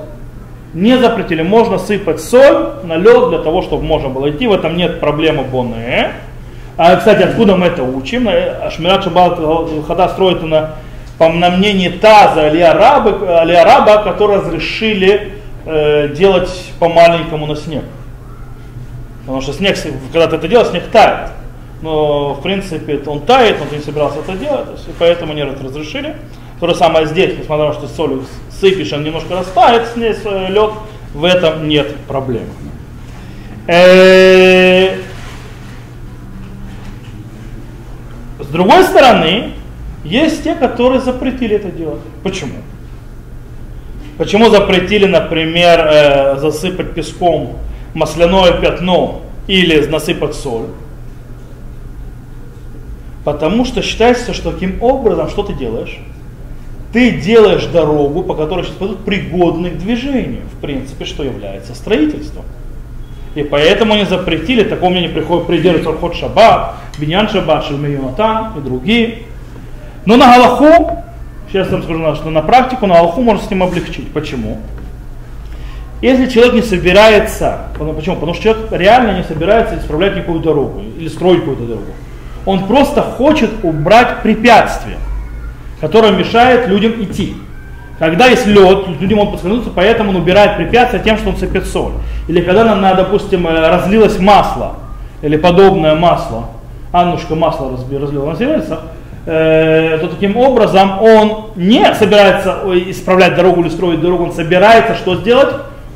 [0.73, 1.41] не запретили.
[1.41, 4.47] Можно сыпать соль на лед для того, чтобы можно было идти.
[4.47, 6.11] В этом нет проблемы боне.
[6.77, 8.27] А, кстати, откуда мы это учим?
[8.71, 9.39] Шмират Шаббат
[9.87, 10.75] Хада строит на,
[11.17, 15.33] по мнению Таза или араба, или араба которые разрешили
[15.65, 17.83] э, делать по маленькому на снег.
[19.21, 19.77] Потому что снег,
[20.11, 21.31] когда ты это делаешь, снег тает
[21.81, 26.15] но в принципе он тает, он не собирался это делать, и поэтому не разрешили.
[26.61, 28.21] То же самое здесь, несмотря на то, что соль
[28.51, 30.71] сыпешь, он немножко растает, э, лед,
[31.11, 32.43] в этом нет проблем.
[33.65, 34.97] Э,
[38.39, 39.53] с другой стороны,
[40.03, 42.01] есть те, которые запретили это делать.
[42.21, 42.59] Почему?
[44.19, 47.57] Почему запретили, например, э, засыпать песком
[47.95, 50.67] масляное пятно или насыпать соль?
[53.25, 55.99] Потому что считается, что таким образом, что ты делаешь?
[56.93, 62.43] Ты делаешь дорогу, по которой сейчас пойдут пригодны к движению, в принципе, что является строительством.
[63.33, 69.19] И поэтому они запретили, такому мнению приходит придерживаться Архот Шаббат, Биньян Шаббат, Шельмейонатан и другие.
[70.05, 71.01] Но на Галаху,
[71.49, 74.11] сейчас я вам скажу, что на практику на Галаху можно с ним облегчить.
[74.11, 74.57] Почему?
[76.01, 78.15] Если человек не собирается, почему?
[78.15, 81.91] Потому что человек реально не собирается исправлять никакую дорогу или строить какую-то дорогу.
[82.45, 84.97] Он просто хочет убрать препятствие,
[85.81, 87.35] которое мешает людям идти.
[87.99, 91.93] Когда есть лед, людям могут подскользнуться, поэтому он убирает препятствие тем, что он сыпет соль.
[92.27, 94.75] Или когда, на, допустим, э, разлилось масло,
[95.21, 96.45] или подобное масло,
[96.91, 98.79] Аннушка масло разлила на зеленцах,
[99.25, 105.15] э, то таким образом он не собирается исправлять дорогу или строить дорогу, он собирается что
[105.17, 105.53] сделать?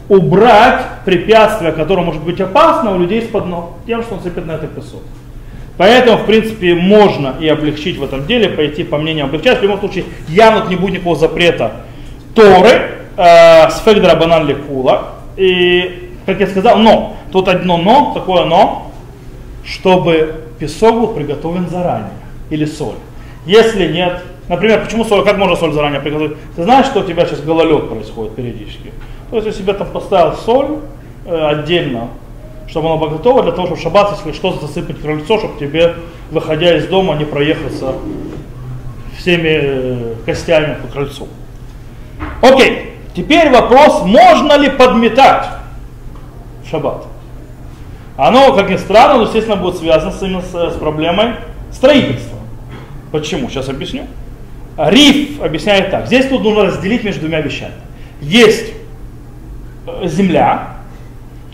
[0.08, 4.52] Убрать препятствие, которое может быть опасно у людей из-под ног, тем, что он сыпет на
[4.52, 5.02] это песок.
[5.78, 9.60] Поэтому, в принципе, можно и облегчить в этом деле, пойти по мнению облегчать.
[9.60, 11.72] В любом случае, явно не будет никакого запрета
[12.34, 15.16] Торы э, с Фегдра Банан Лекула.
[15.36, 18.92] И, как я сказал, но, тут одно но, такое но,
[19.66, 22.14] чтобы песок был приготовлен заранее,
[22.50, 22.96] или соль.
[23.46, 26.38] Если нет, например, почему соль, как можно соль заранее приготовить?
[26.56, 28.94] Ты знаешь, что у тебя сейчас гололед происходит периодически?
[29.30, 30.78] То есть, если себе там поставил соль
[31.26, 32.10] э, отдельно,
[32.68, 35.96] чтобы оно было готово для того, чтобы шаббат, если что-то засыпать крыльцо, чтобы тебе,
[36.32, 37.94] выходя из дома, не проехаться
[39.18, 41.28] всеми э, костями по крыльцу.
[42.42, 45.48] Окей, теперь вопрос, можно ли подметать
[46.64, 47.06] в шаббат?
[48.18, 51.36] Оно, как ни странно, естественно, будет связано с, именно с, с проблемой
[51.72, 52.40] строительства.
[53.12, 53.50] Почему?
[53.50, 54.08] Сейчас объясню.
[54.78, 56.08] Риф объясняет так.
[56.08, 57.74] Здесь тут нужно разделить между двумя вещами.
[58.22, 58.74] Есть
[59.88, 60.75] э, земля,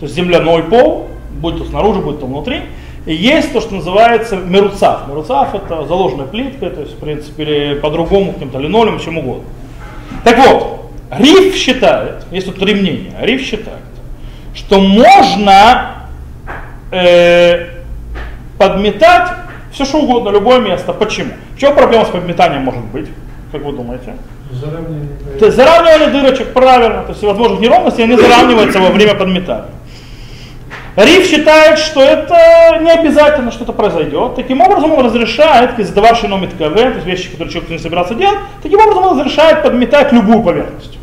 [0.02, 1.06] то есть земляной пол,
[1.40, 2.62] будь то снаружи, будь то внутри.
[3.06, 5.06] И есть то, что называется меруцав.
[5.06, 9.44] Меруцав это заложенная плитка, то есть, в принципе, или по-другому, каким-то линолеум, чем угодно.
[10.24, 13.78] Так вот, Риф считает, есть тут три мнения, Риф считает,
[14.54, 16.08] что можно
[16.90, 17.66] э,
[18.58, 19.28] подметать
[19.70, 20.92] все что угодно, любое место.
[20.92, 21.30] Почему?
[21.54, 23.06] В чем проблема с подметанием может быть?
[23.52, 24.16] Как вы думаете?
[24.50, 27.02] Заравнивание, то есть заравнивание дырочек, правильно.
[27.02, 29.68] То есть всевозможных неровностей, они заравниваются во время подметания.
[30.96, 34.34] Риф считает, что это не обязательно что-то произойдет.
[34.34, 38.14] Таким образом он разрешает, из дававший номер КВ, то есть вещи, которые человек не собирался
[38.14, 40.98] делать, таким образом он разрешает подметать любую поверхность.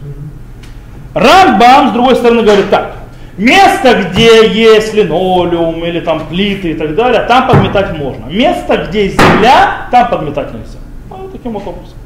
[1.15, 2.97] Рамбам, с другой стороны, говорит так.
[3.38, 8.25] Место, где есть линолеум или там плиты и так далее, там подметать можно.
[8.25, 10.78] Место, где есть земля, там подметать нельзя.
[11.10, 11.99] Ну, таким вот образом.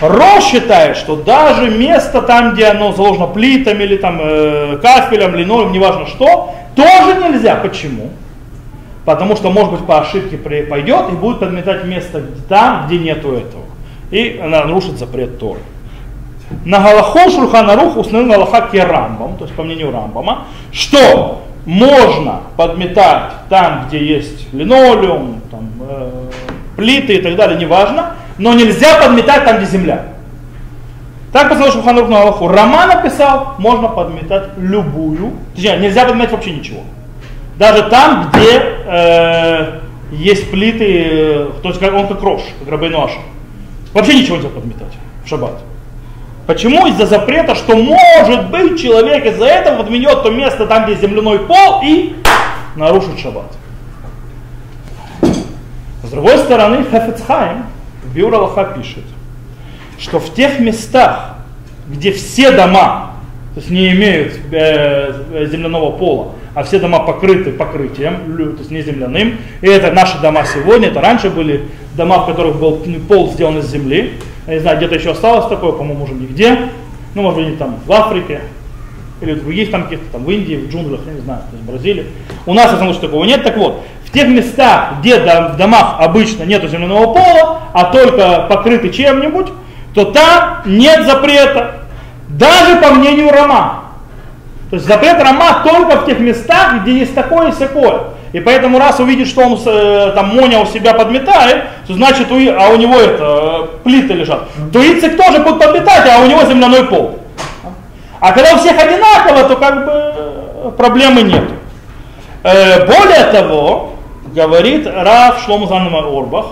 [0.00, 5.72] Ро считает, что даже место там, где оно заложено плитами или там э, кафелем, линолеум,
[5.72, 7.56] неважно что, тоже нельзя.
[7.56, 8.10] Почему?
[9.04, 13.64] Потому что, может быть, по ошибке пойдет и будет подметать место там, где нету этого.
[14.10, 15.60] И нарушит запрет Торы.
[16.64, 23.86] На Галаху Шурханарух установил Галаха Керамбам, то есть по мнению Рамбама, что можно подметать там,
[23.86, 26.10] где есть линолеум, там, э,
[26.76, 30.06] плиты и так далее, неважно, но нельзя подметать там, где земля.
[31.30, 32.48] Так посмотрел Шуханрух на Аллаху.
[32.48, 36.80] Роман написал, можно подметать любую, точнее, нельзя подметать вообще ничего.
[37.56, 39.80] Даже там, где э,
[40.12, 43.18] есть плиты, э, то есть он как рожь, как Рабейнуаша.
[43.92, 45.60] Вообще ничего нельзя подметать в шаббат.
[46.46, 46.86] Почему?
[46.86, 51.82] Из-за запрета, что может быть человек из-за этого подменет то место там, где земляной пол
[51.84, 52.16] и
[52.74, 53.52] нарушит шаббат.
[56.02, 57.66] С другой стороны, Хафецхайм
[58.14, 58.34] Биур
[58.76, 59.04] пишет,
[59.98, 61.36] что в тех местах,
[61.88, 63.12] где все дома,
[63.54, 68.82] то есть не имеют э, земляного пола, а все дома покрыты покрытием, то есть не
[68.82, 71.62] земляным, и это наши дома сегодня, это раньше были
[71.96, 74.14] дома, в которых был пол сделан из земли,
[74.46, 76.58] я не знаю, где-то еще осталось такое, по-моему, уже нигде,
[77.14, 78.40] ну, может быть, там в Африке,
[79.20, 81.64] или в других там каких-то там в Индии, в джунглях, я не знаю, то есть
[81.64, 82.06] в Бразилии.
[82.46, 83.42] У нас, случае, такого нет.
[83.42, 88.90] Так вот, в тех местах, где в домах обычно нет земляного пола, а только покрыты
[88.90, 89.48] чем-нибудь,
[89.94, 91.82] то там нет запрета.
[92.28, 93.84] Даже по мнению Рома.
[94.70, 98.00] То есть запрет Рома только в тех местах, где есть такое и всякое.
[98.32, 102.36] И поэтому раз увидит, что он э, там Моня у себя подметает, то значит, у,
[102.36, 106.44] а у него это, э, плиты лежат, то Ицик тоже будет подметать, а у него
[106.44, 107.19] земляной пол.
[108.20, 111.44] А когда у всех одинаково, то как бы э, проблемы нет.
[112.42, 113.94] более того,
[114.34, 116.46] говорит Раф Шлому Орбах,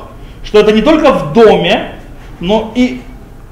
[0.44, 1.92] что это не только в доме,
[2.40, 3.02] но и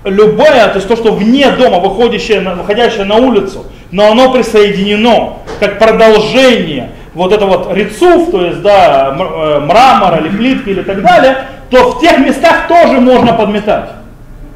[0.04, 5.78] любое, то есть то, что вне дома, выходящее, выходящее на улицу, но оно присоединено как
[5.78, 11.46] продолжение вот это вот рецув, то есть да, э, мрамор или плитки или так далее,
[11.70, 13.90] то в тех местах тоже можно подметать.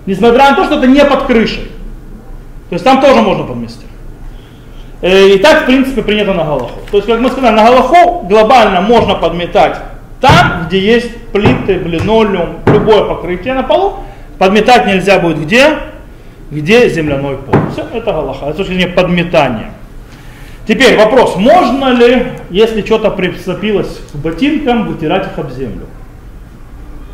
[0.06, 1.70] Несмотря на то, что это не под крышей.
[2.70, 3.86] То есть там тоже можно подместить.
[5.02, 6.78] Э, и так, в принципе, принято на Галаху.
[6.90, 9.76] То есть, как мы сказали, на Галаху глобально можно подметать
[10.20, 13.96] там, где есть плиты, линолеум, любое покрытие на полу.
[14.38, 15.78] Подметать нельзя будет где?
[16.50, 17.54] Где земляной пол.
[17.72, 18.46] Все, это Галаха.
[18.46, 19.72] Это точки зрения подметания.
[20.66, 25.86] Теперь вопрос, можно ли, если что-то прицепилось к ботинкам, вытирать их об землю?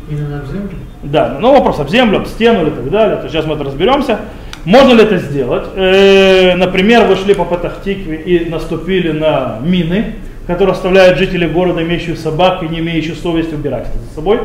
[0.09, 0.69] Именно об землю?
[1.03, 3.17] Да, ну вопрос об землю, об стену или так далее.
[3.17, 4.19] То сейчас мы это разберемся.
[4.67, 5.63] Можно ли это сделать?
[5.75, 12.17] Э, например, вы шли по Патахтикве и наступили на мины, которые оставляют жители города, имеющие
[12.17, 14.41] собак и не имеющие совести убирать за собой.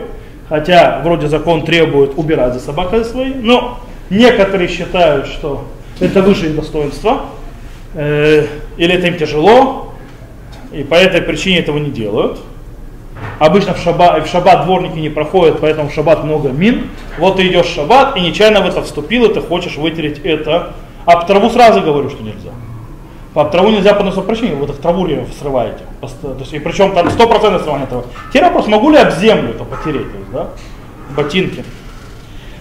[0.48, 3.80] Хотя вроде закон требует убирать за собакой своей, но
[4.10, 5.66] некоторые считают, что
[5.98, 7.22] это выше их достоинства
[7.94, 9.92] э, или это им тяжело,
[10.72, 12.38] и по этой причине этого не делают.
[13.42, 16.90] Обычно в шаббат, в шаббат дворники не проходят, поэтому в шаббат много мин.
[17.18, 20.74] Вот ты идешь в шаббат и нечаянно в это вступил, и ты хочешь вытереть это.
[21.06, 22.50] А по траву сразу говорю, что нельзя.
[23.34, 25.08] По траву нельзя по носу причине, вы так траву
[25.40, 25.80] срываете.
[26.52, 28.04] И причем там 100% срывания травы.
[28.28, 30.50] Теперь вопрос, могу ли об землю это потереть, есть, да?
[31.16, 31.64] ботинки.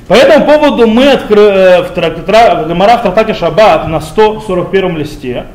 [0.08, 5.46] По этому поводу мы откры, э, в, в Гамара в Трактате Шаббат на 141 листе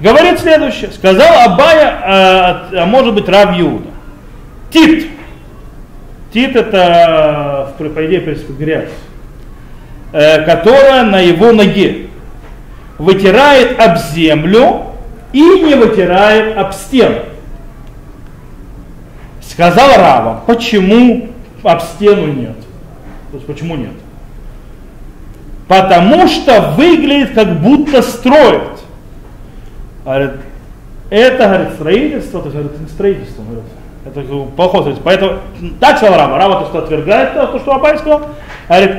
[0.00, 0.90] говорит следующее.
[0.90, 3.87] Сказал Абая, а, а может быть Рав Иуда.
[4.70, 5.08] Тит.
[6.32, 8.90] Тит это, по идее, в принципе, грязь,
[10.12, 12.08] э, которая на его ноге
[12.98, 14.88] вытирает об землю
[15.32, 17.20] и не вытирает об стену.
[19.40, 21.30] Сказал Рава, почему
[21.62, 22.56] об стену нет?
[23.30, 23.92] То есть почему нет?
[25.66, 28.80] Потому что выглядит как будто строит.
[30.04, 30.30] Говорит,
[31.10, 33.64] это, говорит, строительство, то есть, говорит, не строительство, говорит,
[34.04, 34.20] это
[34.56, 35.04] плохое строительство.
[35.04, 35.32] Поэтому,
[35.80, 38.22] так сказал Рава, Рава то, что отвергает то, что Абай сказал,
[38.68, 38.96] говорит,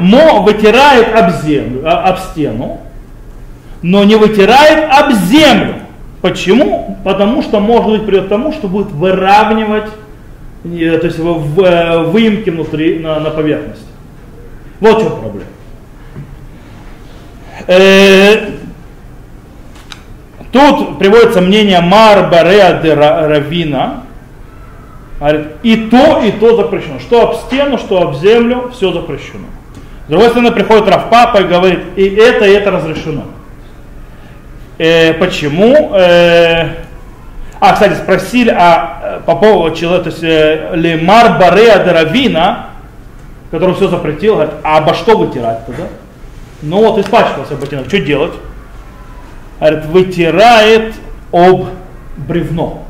[0.00, 2.80] но вытирает об землю, об стену,
[3.82, 5.74] но не вытирает об землю.
[6.20, 6.98] Почему?
[7.04, 9.90] Потому что может быть придет к тому, что будет выравнивать
[10.64, 13.84] то есть э, выемки внутри на, на поверхности.
[14.80, 15.50] Вот в чем проблема.
[17.66, 18.50] Э,
[20.50, 24.03] тут приводится мнение Марбареа де Равина.
[25.62, 26.98] И то, и то запрещено.
[26.98, 29.46] Что об стену, что об землю, все запрещено.
[30.06, 33.24] С другой стороны, приходит Равпапа и говорит, и это, и это разрешено.
[34.76, 35.94] Э, почему?
[35.94, 36.84] Э,
[37.60, 42.66] а, кстати, спросили а, по поводу человека, то есть э, Лемар Бареа Даравина,
[43.50, 45.84] который все запретил, говорит, а обо что вытирать тогда?
[46.60, 48.34] Ну вот испачкался ботинок, что делать?
[49.60, 50.94] Говорит, вытирает
[51.32, 51.68] об
[52.16, 52.82] бревно.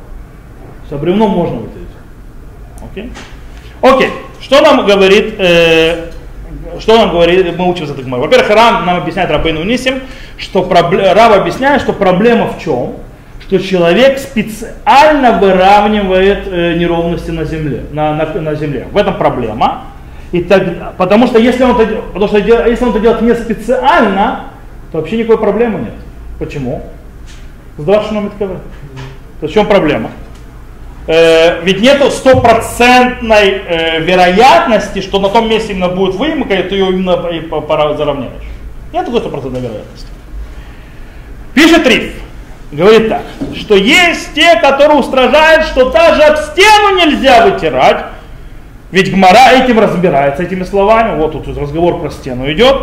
[0.91, 1.84] С бревном можно вытереть.
[2.95, 3.13] Окей?
[3.81, 4.11] Окей.
[4.41, 6.11] Что нам говорит, э,
[6.79, 10.01] что нам говорит, мы учимся так Во-первых, Рам нам объясняет Рабейну Нисим,
[10.39, 12.95] что Раб объясняет, что проблема в чем?
[13.47, 18.87] что человек специально выравнивает э, неровности на земле, на, на, на земле.
[18.91, 19.83] В этом проблема.
[20.33, 24.47] И так, потому что если он это, потому что если он это делает не специально,
[24.91, 25.95] то вообще никакой проблемы нет.
[26.39, 26.85] Почему?
[27.77, 28.57] Сдавашь номер КВ.
[29.41, 30.11] То в чем проблема?
[31.07, 36.77] Э, ведь нету стопроцентной э, вероятности, что на том месте именно будет выемка, и ты
[36.77, 38.33] ее именно и пора заровняешь.
[38.93, 40.09] Нет такой стопроцентной вероятности.
[41.53, 42.15] Пишет Риф,
[42.73, 43.23] говорит так,
[43.55, 48.07] что есть те, которые устражают, что даже об стену нельзя вытирать,
[48.91, 52.77] ведь Гмара этим разбирается, этими словами, вот тут разговор про стену идет,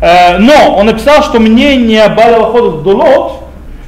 [0.00, 3.40] э, но он написал, что мнение Балава ходит в Дулот,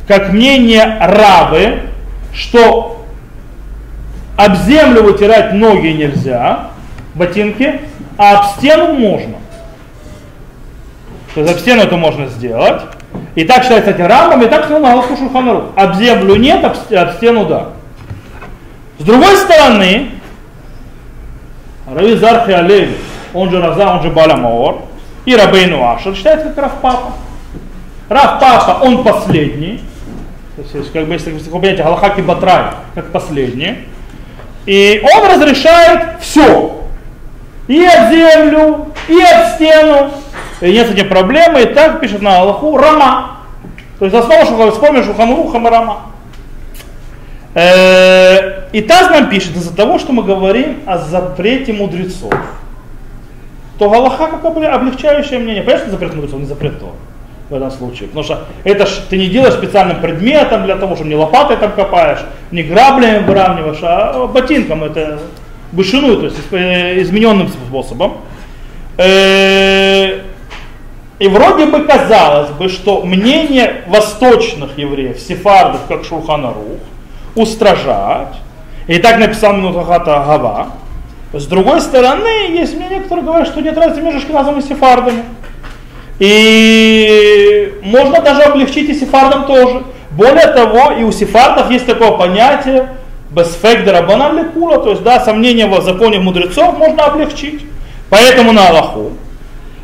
[0.08, 1.82] как мнение Равы,
[2.34, 2.99] что
[4.44, 6.70] об землю вытирать ноги нельзя,
[7.14, 7.80] ботинки,
[8.16, 9.34] а об стену можно.
[11.34, 12.82] То есть об стену это можно сделать.
[13.34, 15.64] И так считается кстати, рамбом, и так сказал на Аллаху Шульханарух.
[15.76, 17.68] Об землю нет, об, об стену да.
[18.98, 20.10] С другой стороны,
[21.86, 22.96] Рави Зархи Алеви,
[23.34, 24.82] он же Раза, он же Баля Маор,
[25.24, 27.12] и Рабейну Ашер считается как Рав Папа.
[28.08, 29.82] Рав Папа, он последний,
[30.56, 33.86] то есть, как бы, если вы понимаете, Галахаки Батрай, как последний.
[34.66, 36.82] И он разрешает все.
[37.66, 40.10] И от землю, и от стену.
[40.60, 41.62] И нет с этим проблемы.
[41.62, 43.38] И так пишет на Аллаху Рама.
[43.98, 46.00] То есть основа Шухана, вспомнишь Шуханруха Рама.
[47.54, 52.32] Э, и Таз нам пишет из-за того, что мы говорим о запрете мудрецов,
[53.78, 55.62] то Галаха как облегчающее мнение.
[55.62, 56.92] Понятно, запрет мудрецов, не запрет Тора
[57.50, 58.08] в этом случае.
[58.08, 61.72] Потому что это ж ты не делаешь специальным предметом для того, чтобы не лопатой там
[61.72, 65.18] копаешь, не граблями выравниваешь, а ботинком это
[65.72, 68.18] вышину, то есть э, измененным способом.
[68.96, 70.20] Э,
[71.18, 76.80] и вроде бы казалось бы, что мнение восточных евреев, сефардов, как Шулханарух,
[77.34, 78.36] устражать.
[78.86, 80.68] И так написал Минутахата Гава.
[81.32, 85.22] С другой стороны, есть мнение, которые говорят, что нет разницы между шкиназом и сефардами.
[86.20, 89.82] И можно даже облегчить и сефардам тоже.
[90.12, 92.90] Более того, и у сефардов есть такое понятие
[93.30, 97.64] бесфегдера банали кула, то есть, да, сомнения в законе мудрецов можно облегчить.
[98.10, 99.12] Поэтому на Аллаху.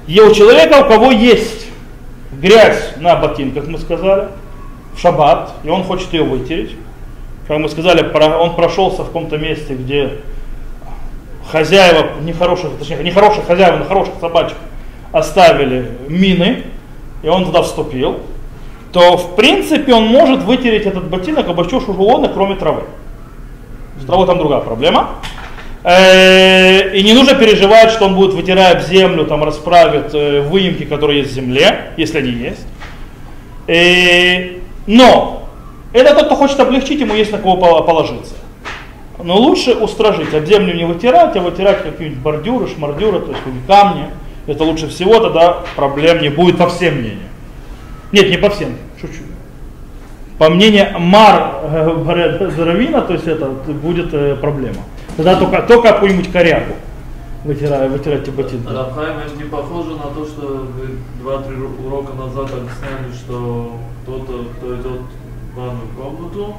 [0.07, 1.67] И у человека, у кого есть
[2.33, 4.29] грязь на ботинках, мы сказали,
[4.95, 6.73] в шаббат, и он хочет ее вытереть,
[7.49, 8.03] как мы сказали,
[8.35, 10.19] он прошелся в каком-то месте, где
[11.51, 14.57] хозяева нехороших, точнее, нехороших хозяева на хороших собачек
[15.17, 16.65] оставили мины,
[17.23, 18.21] и он туда вступил,
[18.93, 22.83] то в принципе он может вытереть этот ботинок об очу шужулона, кроме травы.
[24.01, 25.09] С травой там другая проблема.
[25.85, 31.21] Э, и не нужно переживать, что он будет вытирая землю, там расправит э, выемки, которые
[31.21, 32.67] есть в земле, если они есть.
[33.69, 35.49] Э, но
[35.95, 38.35] это тот, кто хочет облегчить, ему есть на кого положиться.
[39.23, 44.05] Но лучше устражить, об землю не вытирать, а вытирать какие-нибудь бордюры, шмордюры, то есть камни
[44.47, 47.29] это лучше всего, тогда проблем не будет по всем мнениям.
[48.13, 49.23] Нет, не по всем, шучу.
[50.39, 54.83] По мнению Мар э, Заравина, то есть это будет э, проблема.
[55.17, 56.75] Тогда только, только какую-нибудь корягу
[57.47, 58.67] вытирать, вытирать эти ботинки.
[58.71, 64.75] Рафхайм, это не похоже на то, что вы два-три урока назад объясняли, что кто-то, кто
[64.75, 65.01] идет
[65.53, 66.57] в ванную комнату,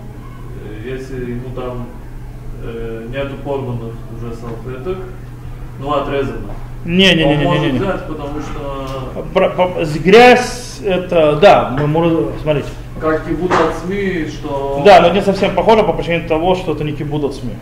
[0.63, 1.87] э, если ему там
[2.63, 4.97] э, нету порванных уже салфеток,
[5.79, 6.53] ну отрезано,
[6.87, 7.79] не, не, не, не, не, не.
[7.79, 7.79] не.
[7.79, 9.21] Потому что...
[9.33, 12.69] Про, про, грязь, это, да, мы можем, смотрите.
[12.99, 14.81] Как кибуд от СМИ, что...
[14.85, 17.53] Да, но не совсем похоже по причине того, что это не кибуд от СМИ.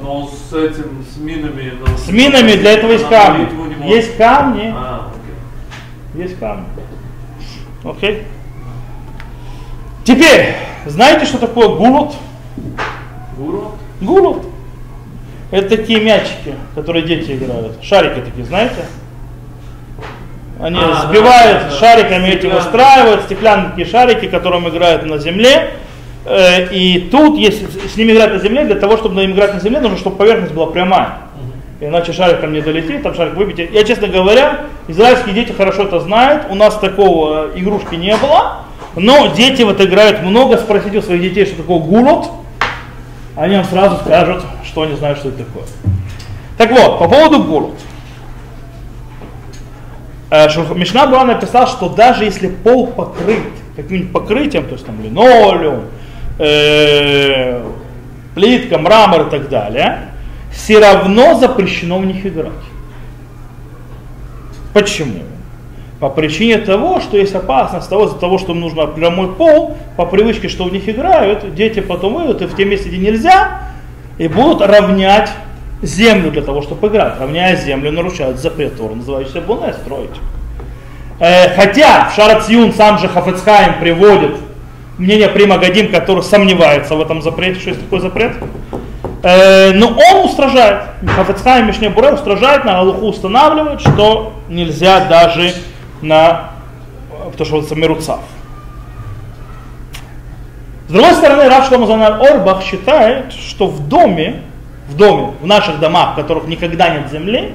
[0.00, 1.74] Но с этим, с минами...
[1.78, 1.96] Но...
[1.98, 3.46] С минами для этого есть камни.
[3.86, 4.74] Есть камни.
[4.74, 5.10] А,
[6.14, 6.22] окей.
[6.22, 6.64] Есть камни.
[7.84, 8.22] Окей.
[10.04, 10.54] Теперь,
[10.86, 12.14] знаете, что такое гулут?
[13.36, 13.72] Гуру?
[14.00, 14.46] Гулут.
[15.50, 17.72] Это такие мячики, которые дети играют.
[17.82, 18.84] Шарики такие, знаете?
[20.60, 25.70] Они а, сбивают да, шариками да, этим устраивают, стеклянные шарики, которым играют на земле.
[26.24, 29.54] Э, и тут, если с ними играть на земле, для того, чтобы на ним играть
[29.54, 31.18] на земле, нужно, чтобы поверхность была прямая.
[31.80, 33.70] Иначе шарик там не долетит, там шарик выбить.
[33.72, 36.46] Я, честно говоря, израильские дети хорошо это знают.
[36.50, 38.64] У нас такого игрушки не было.
[38.96, 40.56] Но дети вот играют много.
[40.56, 42.30] Спросите у своих детей, что такое гулот
[43.38, 45.64] они вам сразу скажут, что они знают, что это такое.
[46.56, 47.76] Так вот, по поводу гурут.
[50.30, 53.44] Э, Мишна Бура написал, что даже если пол покрыт
[53.76, 55.84] каким-нибудь покрытием, то есть там линолеум,
[56.38, 57.62] э,
[58.34, 60.10] плитка, мрамор и так далее,
[60.52, 62.52] все равно запрещено в них играть.
[64.74, 65.22] Почему?
[66.00, 70.06] По причине того, что есть опасность того, из-за того, что им нужно прямой пол, по
[70.06, 73.62] привычке, что в них играют, дети потом выйдут и в те места, где нельзя,
[74.16, 75.30] и будут равнять
[75.82, 77.18] землю для того, чтобы играть.
[77.18, 80.10] Равняя землю, нарушают запрет Тора, называющийся Буне, строить.
[81.18, 84.36] Э, хотя в Шарацюн сам же Хафецхайм приводит
[84.98, 88.32] мнение Прима Гадим, который сомневается в этом запрете, что есть такой запрет.
[89.24, 95.54] Э, но он устражает, Хафецхайм Мишне Буре устражает, на Аллаху устанавливает, что нельзя даже
[96.02, 96.50] на,
[97.36, 98.20] то, что это Меруцав.
[100.88, 104.42] С другой стороны, Рав Шломазанар Орбах считает, что в доме,
[104.88, 107.52] в доме, в наших домах, в которых никогда нет земли,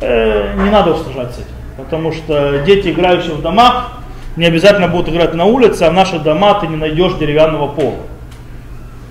[0.00, 1.48] э, не надо устражать с этим.
[1.76, 3.98] Потому что дети, играющие в домах,
[4.36, 7.98] не обязательно будут играть на улице, а в наших домах ты не найдешь деревянного пола.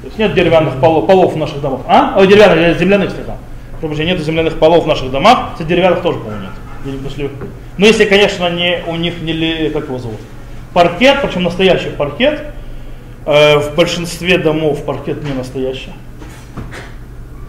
[0.01, 1.82] То есть нет деревянных полов, в наших домах.
[1.88, 2.16] А?
[2.18, 3.36] О, деревянных, земляных слегка.
[3.80, 6.51] Потому нет земляных полов в наших домах, кстати, деревянных тоже, по-моему, нет.
[6.86, 7.30] Если,
[7.78, 10.20] ну, если, конечно, не, у них не, как его зовут,
[10.74, 12.44] паркет, причем настоящий паркет,
[13.26, 15.94] э, в большинстве домов паркет не настоящий.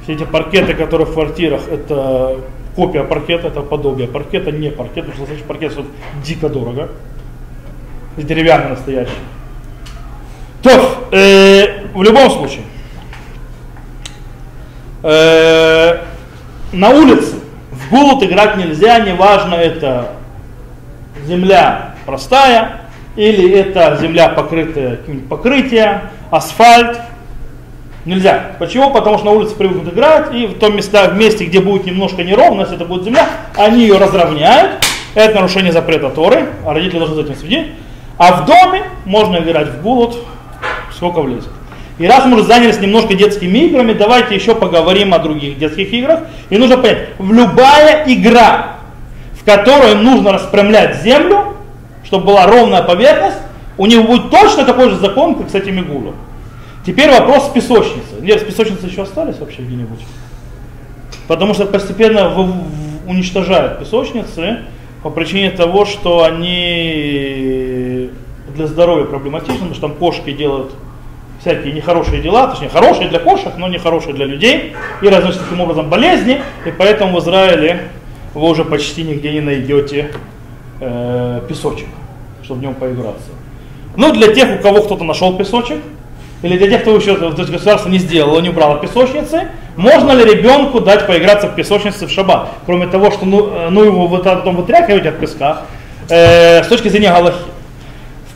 [0.02, 2.36] Все эти паркеты, которые в квартирах, это
[2.76, 5.86] копия паркета, это подобие паркета, не паркет, потому что настоящий паркет стоит
[6.24, 6.90] дико дорого.
[8.16, 9.12] Деревянный настоящий.
[10.62, 12.62] То, э, в любом случае,
[15.02, 15.98] э,
[16.72, 17.43] на улице
[17.84, 20.12] в голод играть нельзя, неважно это
[21.26, 22.80] земля простая
[23.16, 27.00] или это земля покрытая каким-нибудь покрытием, асфальт.
[28.04, 28.50] Нельзя.
[28.58, 28.90] Почему?
[28.90, 32.22] Потому что на улице привыкнут играть, и в том месте, в месте, где будет немножко
[32.22, 33.26] неровно, если это будет земля,
[33.56, 34.84] они ее разровняют.
[35.14, 37.68] Это нарушение запрета Торы, а родители должны за этим следить.
[38.18, 40.16] А в доме можно играть в голод,
[40.94, 41.53] сколько влезет.
[41.98, 46.20] И раз мы уже занялись немножко детскими играми, давайте еще поговорим о других детских играх.
[46.50, 48.78] И нужно понять, в любая игра,
[49.32, 51.54] в которой нужно распрямлять землю,
[52.04, 53.38] чтобы была ровная поверхность,
[53.78, 56.16] у них будет точно такой же закон, как с этими гулами.
[56.84, 58.20] Теперь вопрос с песочницей.
[58.20, 60.00] Нет, с песочницей еще остались вообще где-нибудь?
[61.28, 62.30] Потому что постепенно
[63.06, 64.58] уничтожают песочницы
[65.02, 68.10] по причине того, что они
[68.54, 70.72] для здоровья проблематичны, потому что там кошки делают
[71.44, 75.90] всякие нехорошие дела, точнее хорошие для кошек, но нехорошие для людей, и разносят таким образом
[75.90, 77.82] болезни, и поэтому в Израиле
[78.32, 80.10] вы уже почти нигде не найдете
[80.80, 81.88] э, песочек,
[82.42, 83.28] чтобы в нем поиграться.
[83.94, 85.78] Ну, для тех, у кого кто-то нашел песочек,
[86.40, 90.24] или для тех, кто еще то есть государство не сделало, не убрало песочницы, можно ли
[90.24, 92.48] ребенку дать поиграться в песочнице в шаббат?
[92.64, 95.62] Кроме того, что ну, э, ну его вот, потом вытряхивать от песка,
[96.08, 97.36] э, с точки зрения Галахи.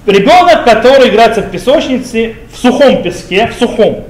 [0.07, 4.05] Ребенок, который играется в песочнице в сухом песке, в сухом,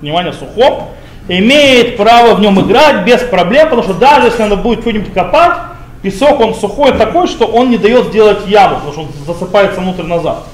[0.00, 0.90] внимание, сухом,
[1.28, 5.52] имеет право в нем играть без проблем, потому что даже если надо будет что-нибудь копать,
[6.02, 10.04] песок он сухой такой, что он не дает сделать яму, потому что он засыпается внутрь
[10.04, 10.44] назад.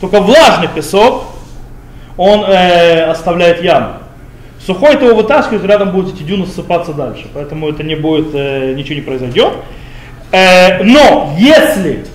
[0.00, 1.24] Только влажный песок,
[2.16, 3.94] он э, оставляет яму.
[4.64, 8.72] Сухой ты его вытаскивает, рядом будет эти дюны ссыпаться дальше, поэтому это не будет, э,
[8.74, 9.52] ничего не произойдет.
[10.32, 12.06] Э, но если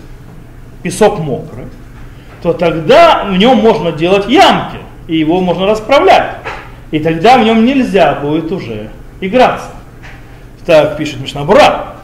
[0.81, 1.65] песок мокрый,
[2.41, 4.77] то тогда в нем можно делать ямки,
[5.07, 6.37] и его можно расправлять.
[6.91, 8.89] И тогда в нем нельзя будет уже
[9.21, 9.69] играться.
[10.65, 11.95] Так пишет Мишнабура.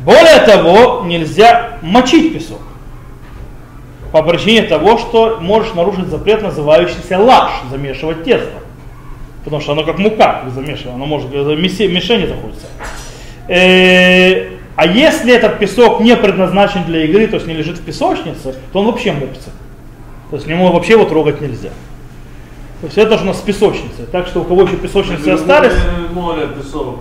[0.00, 2.60] Более того, нельзя мочить песок.
[4.12, 8.60] По причине того, что можешь нарушить запрет, называющийся лаш, замешивать тесто.
[9.44, 12.66] Потому что оно как мука замешивает, оно может в мишени заходится.
[13.48, 18.54] Э, а если этот песок не предназначен для игры, то есть не лежит в песочнице,
[18.72, 19.50] то он вообще мопится.
[20.30, 21.70] То есть ему вообще его трогать нельзя.
[22.80, 24.06] То есть это же у нас песочница.
[24.10, 25.74] Так что у кого еще песочницы остались...
[26.12, 27.00] Море, песок.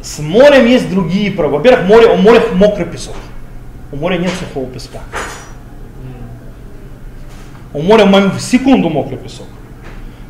[0.00, 1.58] С морем есть другие права.
[1.58, 3.16] Во-первых, море, у моря мокрый песок.
[3.92, 5.00] У моря нет сухого песка.
[7.72, 9.46] У моря в секунду мокрый песок.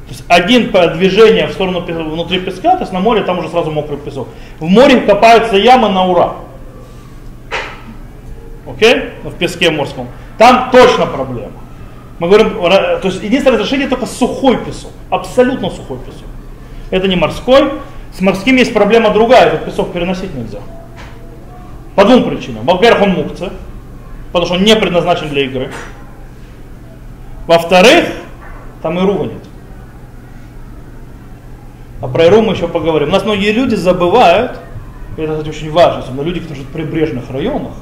[0.07, 3.71] То есть один движение в сторону внутри песка, то есть на море там уже сразу
[3.71, 4.29] мокрый песок.
[4.59, 6.35] В море копаются ямы на ура.
[8.67, 9.11] Окей?
[9.23, 10.09] В песке морском.
[10.39, 11.53] Там точно проблема.
[12.19, 16.29] Мы говорим, то есть единственное разрешение только сухой песок, абсолютно сухой песок.
[16.91, 17.73] Это не морской.
[18.17, 20.61] С морским есть проблема другая, этот песок переносить нельзя.
[21.97, 22.65] По двум причинам.
[22.65, 23.51] Во-первых, он мукция,
[24.27, 25.71] потому что он не предназначен для игры.
[27.47, 28.07] Во-вторых,
[28.83, 29.43] там и рува нет.
[32.01, 33.09] А про Иру мы еще поговорим.
[33.09, 34.59] У нас многие люди забывают,
[35.17, 37.73] и это кстати, очень важно, особенно люди, которые живут в прибрежных районах,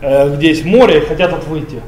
[0.00, 1.80] э, где есть море и хотят от выйти.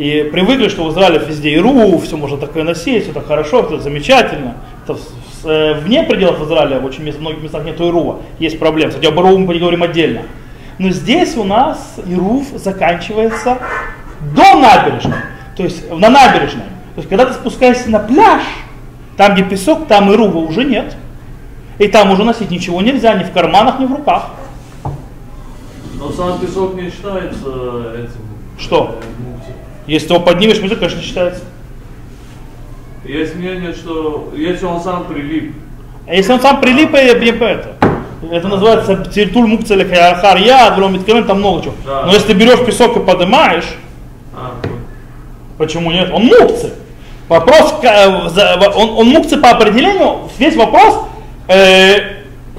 [0.00, 3.80] И привыкли, что в Израиле везде Иру, все можно такое носить, все так хорошо, это
[3.80, 4.56] замечательно.
[4.82, 4.98] Это
[5.44, 8.92] э, вне пределов Израиля, в очень многих местах нет Ирува, есть проблемы.
[8.92, 10.22] Кстати, об Иру мы поговорим отдельно.
[10.78, 13.58] Но здесь у нас Ируф заканчивается
[14.34, 15.18] до набережной.
[15.54, 16.64] То есть на набережной.
[16.94, 18.40] То есть когда ты спускаешься на пляж,
[19.18, 20.96] там где песок, там Ирува уже нет.
[21.78, 24.30] И там уже носить ничего нельзя, ни в карманах, ни в руках.
[25.98, 28.30] Но сам песок не считается этим.
[28.58, 28.98] Что?
[29.90, 29.92] Э.
[29.92, 31.42] Если ты его поднимешь, то, конечно, считается.
[33.04, 35.54] Есть мнение, что если он сам прилип,
[36.06, 37.76] А если он сам прилип, я я по это.
[38.30, 40.94] Это называется тиртуль или харья, адвром
[41.26, 41.74] там много чего.
[41.86, 42.02] Да.
[42.06, 43.64] Но если ты берешь песок и поднимаешь,
[44.34, 44.52] а,
[45.56, 46.10] почему нет?
[46.12, 46.74] Он мукцы.
[47.28, 51.06] Вопрос, за- он, он мукцы по определению, весь вопрос,
[51.48, 51.94] э,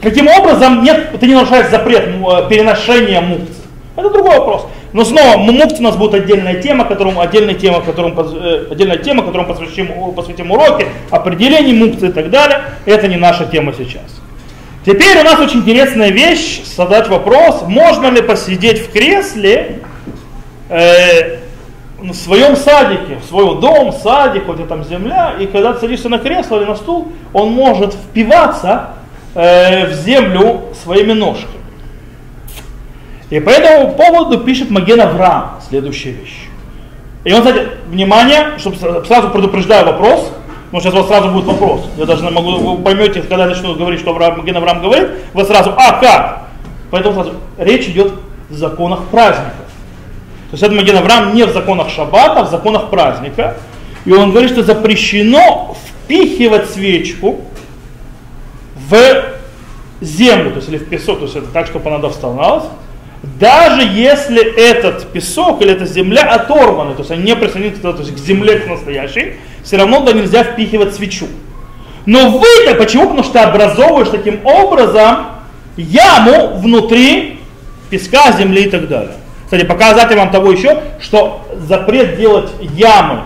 [0.01, 3.61] каким образом нет, ты не нарушаешь запрет э, переношения мукцы.
[3.95, 4.65] Это другой вопрос.
[4.93, 8.97] Но снова, м- мукцы у нас будет отдельная тема, которому, отдельная тема, которому, э, отдельная
[8.97, 12.61] тема, которому посвятим, посвятим уроки, определение мукцы и так далее.
[12.85, 14.03] Это не наша тема сейчас.
[14.85, 19.79] Теперь у нас очень интересная вещь, задать вопрос, можно ли посидеть в кресле
[20.69, 21.37] э,
[21.99, 26.17] в своем садике, в свой дом, садик, вот где там земля, и когда садишься на
[26.17, 28.89] кресло или на стул, он может впиваться
[29.35, 31.60] э, в землю своими ножками.
[33.31, 36.47] И по этому поводу пишет Маген Авраам следующую вещь.
[37.23, 40.33] И он, кстати, внимание, чтобы сразу предупреждаю вопрос,
[40.73, 41.89] ну сейчас у вас сразу будет вопрос.
[41.97, 45.45] Я даже могу, вы поймете, когда я начну говорить, что Авраам, Маген Авраам говорит, вы
[45.45, 46.49] сразу, а как?
[46.91, 48.13] Поэтому сразу, речь идет
[48.49, 49.55] в законах праздников.
[50.49, 53.55] То есть это Маген Авраам не в законах шаббата, а в законах праздника.
[54.03, 57.45] И он говорит, что запрещено впихивать свечку
[58.89, 58.95] в
[60.01, 62.65] землю, то есть или в песок, то есть это так, чтобы она доставалась,
[63.23, 68.59] даже если этот песок или эта земля оторваны, то есть они не присоединены к земле
[68.59, 71.27] к настоящей, все равно туда нельзя впихивать свечу.
[72.07, 73.03] Но вы-то почему?
[73.03, 75.27] Потому что образовываешь таким образом
[75.77, 77.39] яму внутри
[77.91, 79.13] песка, земли и так далее.
[79.45, 83.23] Кстати, показатель вам того еще, что запрет делать ямы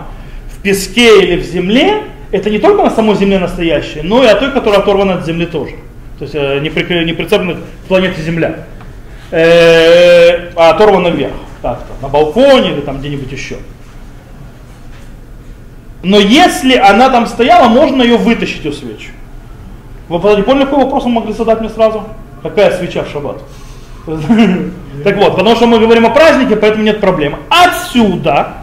[0.52, 4.34] в песке или в земле, это не только на самой земле настоящей, но и о
[4.34, 5.72] той, которая оторвана от земли тоже.
[6.18, 8.66] То есть э, не, прикры- не прицеплена к планете Земля.
[9.30, 13.56] Э, оторвана вверх, так-то, на балконе или там где-нибудь еще.
[16.04, 19.10] Но если она там стояла, можно ее вытащить, эту свечу.
[20.08, 22.04] Вы поняли, какой вопрос вы могли задать мне сразу?
[22.42, 23.42] Какая свеча в шаббат?
[25.04, 27.36] Так вот, потому что мы говорим о празднике, поэтому нет проблем.
[27.50, 28.54] Отсюда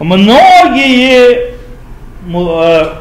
[0.00, 1.54] многие
[2.34, 2.92] э,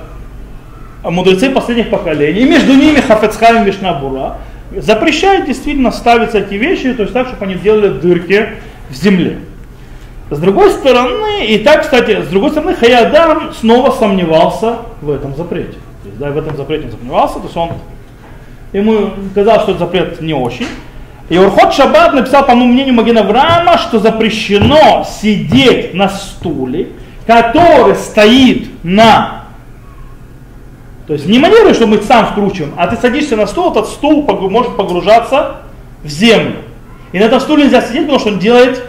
[1.03, 4.37] мудрецы последних поколений, между ними Хафецхайм Вишнабура,
[4.75, 8.49] запрещают действительно ставить эти вещи, то есть так, чтобы они делали дырки
[8.89, 9.39] в земле.
[10.29, 15.77] С другой стороны, и так, кстати, с другой стороны, Хаядам снова сомневался в этом запрете.
[16.03, 17.69] То есть, да, в этом запрете он сомневался, то есть он
[18.73, 20.67] ему казалось, что этот запрет не очень.
[21.29, 26.89] И Урхот Шаббат написал, по моему мнению Магина Авраама, что запрещено сидеть на стуле,
[27.25, 29.36] который стоит на...
[31.07, 34.25] То есть не манеры, что мы сам вкручиваем, а ты садишься на стул, этот стул
[34.25, 35.61] погру- может погружаться
[36.03, 36.57] в землю.
[37.13, 38.83] И на этом стуле нельзя сидеть, потому что он делает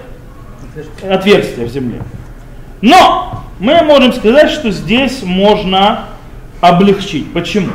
[1.08, 2.00] отверстие в земле.
[2.80, 6.06] Но мы можем сказать, что здесь можно
[6.60, 7.32] облегчить.
[7.32, 7.70] Почему?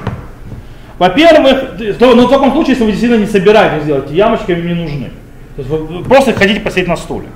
[1.00, 4.74] Во-первых, то- но в таком случае, если вы действительно не собираетесь делать, ямочки им не
[4.74, 5.12] нужны.
[5.56, 7.28] То есть вы просто хотите посидеть на стуле.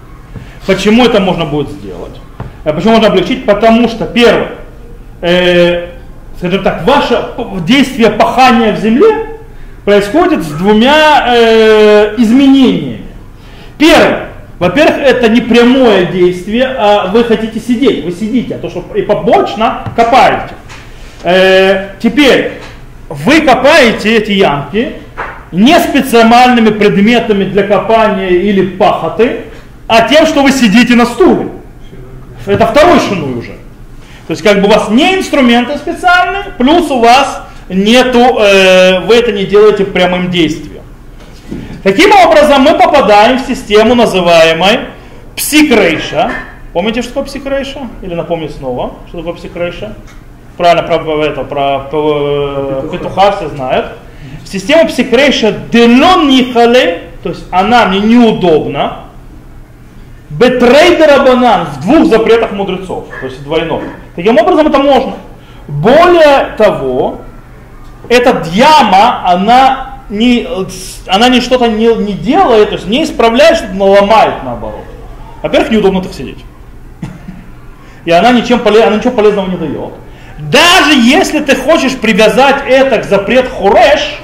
[0.65, 2.19] Почему это можно будет сделать?
[2.65, 3.45] Э, Почему можно облегчить?
[3.45, 4.51] Потому что, первое,
[5.21, 5.87] э,
[6.37, 7.29] скажем так, ваше
[7.65, 9.39] действие пахания в земле
[9.85, 13.01] происходит с двумя э, изменениями.
[13.77, 14.29] Первое,
[14.59, 19.01] во-первых, это не прямое действие, а вы хотите сидеть, вы сидите, а то, что и
[19.01, 20.53] побочно копаете.
[21.23, 22.53] Э, теперь,
[23.09, 24.93] вы копаете эти ямки
[25.51, 29.41] не специальными предметами для копания или пахоты,
[29.87, 31.49] а тем, что вы сидите на стуле.
[32.45, 33.56] Это второй шинуй уже.
[34.27, 39.15] То есть как бы у вас не инструменты специальные, плюс у вас нету, э, вы
[39.15, 40.83] это не делаете прямым действием.
[41.83, 44.79] Таким образом мы попадаем в систему, называемой
[45.37, 46.31] псикрейша.
[46.73, 47.87] Помните, что такое псикрейша?
[48.01, 49.95] Или напомню снова, что такое псикрейша?
[50.57, 53.93] Правильно, про это, про, про э, петуха все знают.
[54.43, 59.06] Система псикрейша делон нихале, то есть она мне неудобна,
[60.29, 63.81] Бетрейдер банан в двух запретах мудрецов, то есть двойном.
[64.15, 65.13] Таким образом это можно.
[65.67, 67.19] Более того,
[68.09, 70.47] эта яма, она не,
[71.07, 74.83] она не что-то не, не делает, то есть не исправляет, что-то, ломает наоборот.
[75.41, 76.43] Во-первых, неудобно так сидеть.
[78.05, 79.93] И она, ничем, поле- она ничего полезного не дает.
[80.39, 84.19] Даже если ты хочешь привязать это к запрет хуреш,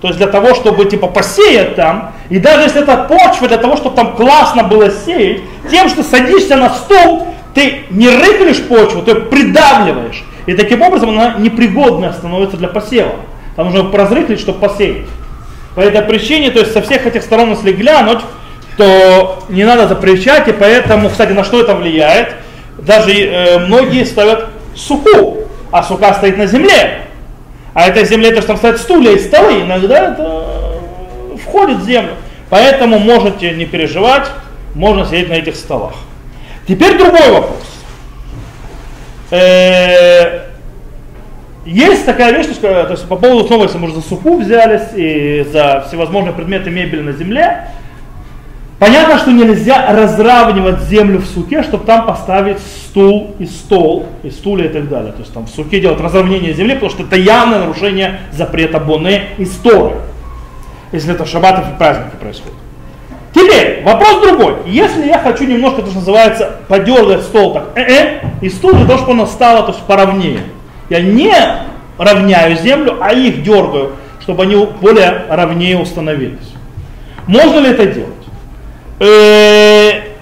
[0.00, 3.76] то есть для того, чтобы типа посеять там, И даже если это почва для того,
[3.76, 9.14] чтобы там классно было сеять, тем, что садишься на стол, ты не рыхлишь почву, ты
[9.14, 10.24] придавливаешь.
[10.46, 13.16] И таким образом она непригодная становится для посева.
[13.56, 15.06] Там нужно разрыхлить, чтобы посеять.
[15.74, 18.20] По этой причине, то есть со всех этих сторон, если глянуть,
[18.76, 22.34] то не надо запрещать, и поэтому, кстати, на что это влияет?
[22.78, 25.38] Даже э, многие ставят суку,
[25.72, 27.02] а сука стоит на земле.
[27.74, 30.67] А этой земле то, что там стоят стулья и столы, иногда это
[31.48, 32.12] входит в землю.
[32.50, 34.28] Поэтому можете не переживать,
[34.74, 35.94] можно сидеть на этих столах.
[36.66, 37.64] Теперь другой вопрос.
[39.30, 40.48] Э,
[41.66, 44.88] есть такая вещь, что, то есть по поводу снова, если мы уже за суху взялись
[44.94, 47.68] и за всевозможные предметы мебели на земле,
[48.78, 54.66] понятно, что нельзя разравнивать землю в суке, чтобы там поставить стул и стол, и стулья
[54.66, 55.12] и так далее.
[55.12, 59.24] То есть там в суке делать разравнение земли, потому что это явное нарушение запрета боне
[59.36, 59.96] и сторы,
[60.92, 62.56] если это шаббатов и праздники происходит.
[63.32, 64.56] Теперь, вопрос другой.
[64.66, 68.98] Если я хочу немножко, то, что называется, подергать стол так, э-э, и стул для того,
[68.98, 70.40] чтобы оно стало то есть, поровнее.
[70.88, 71.32] Я не
[71.98, 76.54] равняю землю, а их дергаю, чтобы они более ровнее установились.
[77.26, 78.14] Можно ли это делать?
[79.00, 80.14] Э,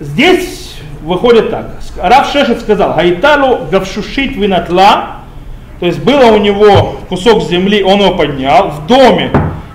[0.00, 1.76] здесь выходит так.
[2.02, 5.22] Рав Шешев сказал, Гайталу гавшушит винатла,
[5.80, 9.30] то есть было у него кусок земли, он его поднял, в доме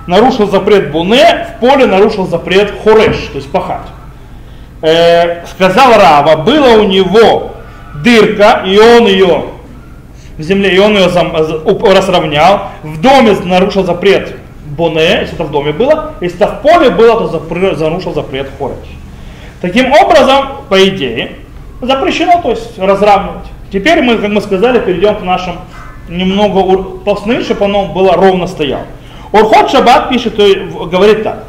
[0.07, 3.87] нарушил запрет Буне, в поле нарушил запрет Хореш, то есть пахать.
[4.81, 7.51] Э, сказал Рава, было у него
[8.03, 9.45] дырка, и он ее
[10.37, 14.35] в земле, и он ее зам, разровнял, в доме нарушил запрет
[14.65, 18.77] Боне, если это в доме было, если это в поле было, то нарушил запрет Хореш.
[19.61, 21.33] Таким образом, по идее,
[21.81, 23.45] запрещено, то есть разравнивать.
[23.71, 25.57] Теперь мы, как мы сказали, перейдем к нашим
[26.11, 28.85] немного посны, чтобы оно было ровно стояло.
[29.31, 31.45] Урхот Шаббат пишет, говорит так,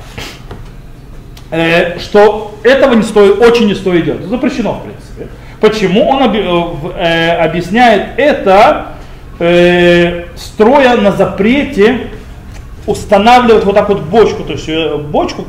[1.51, 4.25] э, что этого не стоит, очень не стоит делать.
[4.25, 5.29] Запрещено, в принципе.
[5.61, 6.09] Почему?
[6.09, 8.93] Он э, объясняет это,
[9.39, 12.09] э, строя на запрете
[12.87, 15.45] устанавливать вот так вот бочку, то есть э, бочку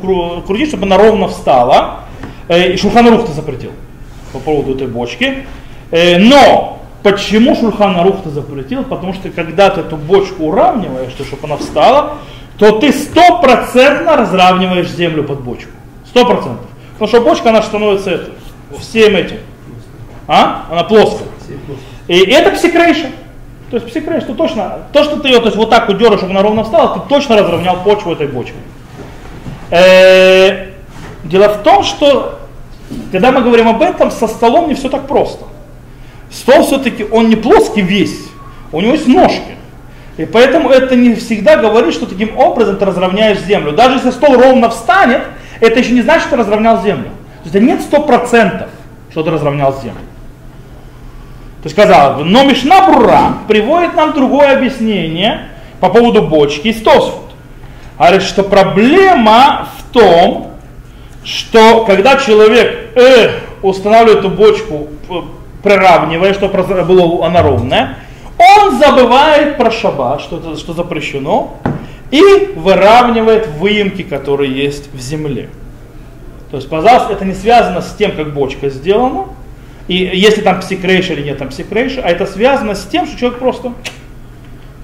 [0.45, 2.01] крутить, чтобы она ровно встала.
[2.47, 3.72] Э, и Шулханарух ты запретил
[4.32, 5.45] по поводу этой бочки.
[5.91, 8.84] Э, но Почему Шульхан Арух ты запретил?
[8.86, 12.14] Потому что когда ты эту бочку уравниваешь, то, чтобы она встала,
[12.58, 15.72] то ты стопроцентно разравниваешь землю под бочку.
[16.08, 16.66] Сто процентов.
[16.93, 18.32] Потому что бочка, она становится это,
[18.80, 19.38] всем этим.
[20.28, 20.66] А?
[20.72, 21.28] Она плоская.
[22.08, 23.08] И это псикрейша.
[23.70, 26.20] То есть псикрейш, то точно, то, что ты ее то есть, вот так вот дерешь,
[26.20, 28.62] чтобы она ровно встала, ты точно разровнял почву этой бочкой.
[29.72, 30.68] Э,
[31.24, 32.39] дело в том, что
[33.12, 35.45] когда мы говорим об этом, со столом не все так просто.
[36.34, 38.28] Стол все-таки, он не плоский весь,
[38.72, 39.56] у него есть ножки.
[40.18, 43.72] И поэтому это не всегда говорит, что таким образом ты разровняешь землю.
[43.72, 45.22] Даже если стол ровно встанет,
[45.60, 47.10] это еще не значит, что ты разровнял землю.
[47.44, 48.70] То есть нет сто процентов,
[49.12, 50.02] что ты разровнял землю.
[51.62, 55.48] То есть бы, но Мишна Брура приводит нам другое объяснение
[55.80, 57.22] по поводу бочки и Стосфуд.
[57.98, 60.52] Говорит, что проблема в том,
[61.24, 63.30] что когда человек э,
[63.62, 64.90] устанавливает эту бочку
[65.64, 67.97] приравнивая, чтобы было она ровная,
[68.38, 71.57] он забывает про шаббат, что, это, что запрещено,
[72.11, 75.49] и выравнивает выемки, которые есть в земле.
[76.51, 79.28] То есть, пожалуйста, это не связано с тем, как бочка сделана,
[79.88, 83.39] и если там псикрейш или нет там псикрейш, а это связано с тем, что человек
[83.39, 83.74] просто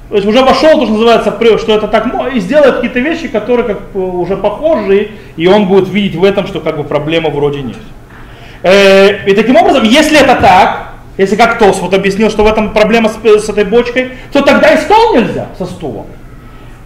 [0.09, 3.67] то есть уже вошел, то, что называется, что это так, и сделает какие-то вещи, которые
[3.67, 7.77] как уже похожи, и он будет видеть в этом, что как бы проблема вроде нет.
[8.63, 12.73] Э, и таким образом, если это так, если как Тос вот объяснил, что в этом
[12.73, 16.07] проблема с, с этой бочкой, то тогда и стол нельзя со стулом.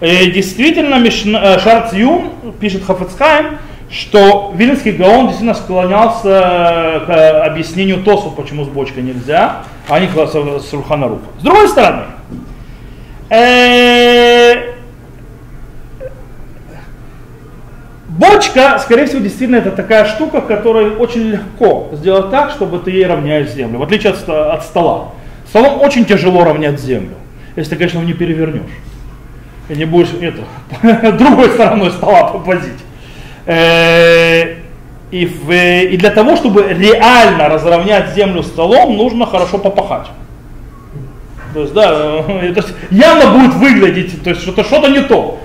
[0.01, 3.57] И э, действительно, э, Шарц Юм пишет Хафецхайм,
[3.89, 10.28] что Вильнский Гаон действительно склонялся к объяснению Тосу, почему с бочкой нельзя, а не к
[10.69, 11.21] Сульханаруха.
[11.39, 12.03] С другой стороны,
[18.18, 23.07] Бочка, скорее всего, действительно это такая штука, которую очень легко сделать так, чтобы ты ей
[23.07, 25.14] равняешь землю, в отличие от, от стола.
[25.47, 27.16] Столом очень тяжело равнять землю,
[27.55, 28.70] если ты, конечно, не перевернешь.
[29.68, 32.78] И не будешь это, другой стороной стола попозить.
[33.47, 34.57] Э,
[35.09, 40.07] и, в, и для того, чтобы реально разровнять землю столом, нужно хорошо попахать.
[41.55, 45.39] То есть, да, то есть явно будет выглядеть, то есть что-то что-то не то.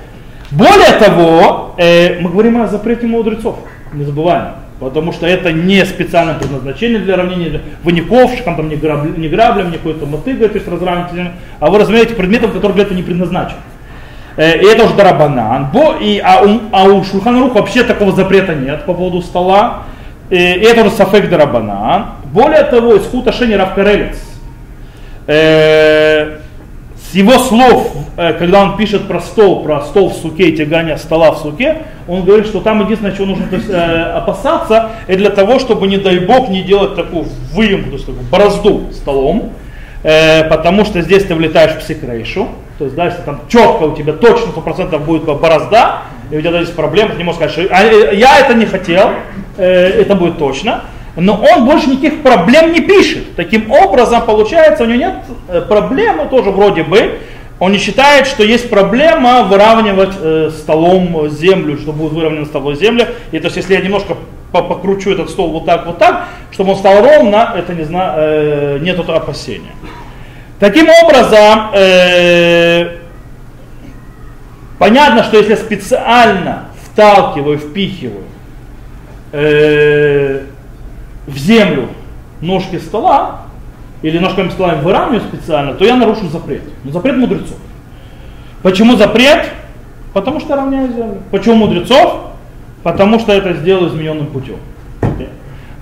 [0.50, 3.58] Более того, э, мы говорим о запрете мудрецов,
[3.92, 4.54] не забываем.
[4.80, 7.60] Потому что это не специальное предназначение для равнения.
[7.82, 11.78] Вы не ковшиком, там, не, не граблем, не какой-то мотыгой, то есть разравнителем, а вы
[11.78, 13.56] разравняете предметом, который для этого не предназначен.
[14.36, 15.66] Э, и это уже дарабанан.
[15.72, 19.82] Бо, и, а, у, а у Шульханарух вообще такого запрета нет по поводу стола.
[20.30, 22.06] И, и это уже сафек дарабанан.
[22.32, 24.16] Более того, из Хута Шени Равкарелец,
[25.26, 26.37] э,
[27.10, 30.98] с его слов, э, когда он пишет про стол, про стол в суке и тягание
[30.98, 35.18] стола в суке, он говорит, что там единственное, чего нужно то есть, э, опасаться, это
[35.18, 39.52] для того, чтобы, не дай бог, не делать такую выемку, то есть такую борозду столом,
[40.02, 42.48] э, потому что здесь ты влетаешь в секрейшу,
[42.78, 46.00] то есть дальше там четко у тебя точно 100% будет борозда,
[46.30, 47.82] и у тебя здесь проблемы, ты не можешь сказать, что «А,
[48.12, 49.12] я это не хотел,
[49.56, 50.82] это будет точно,
[51.20, 53.34] но он больше никаких проблем не пишет.
[53.34, 55.14] Таким образом, получается, у него нет
[55.48, 57.18] э, проблемы тоже вроде бы.
[57.58, 63.08] Он не считает, что есть проблема выравнивать э, столом землю, что будет выровнена столом земля.
[63.32, 64.16] И то есть, если я немножко
[64.52, 68.78] покручу этот стол вот так, вот так, чтобы он стал ровно, это не знаю, э,
[68.80, 69.72] нет этого опасения.
[70.60, 72.98] Таким образом, э,
[74.78, 78.24] понятно, что если специально вталкиваю, впихиваю
[79.32, 80.42] э,
[81.28, 81.88] в землю
[82.40, 83.42] ножки стола,
[84.02, 86.62] или ножками стола выравниваю специально, то я нарушу запрет.
[86.84, 87.56] Но запрет мудрецов.
[88.62, 89.50] Почему запрет?
[90.12, 91.18] Потому что равняю землю.
[91.30, 92.32] Почему мудрецов?
[92.82, 94.56] Потому что это сделаю измененным путем.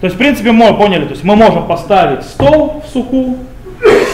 [0.01, 3.38] То есть, в принципе, мы поняли, то есть мы можем поставить стол в суку,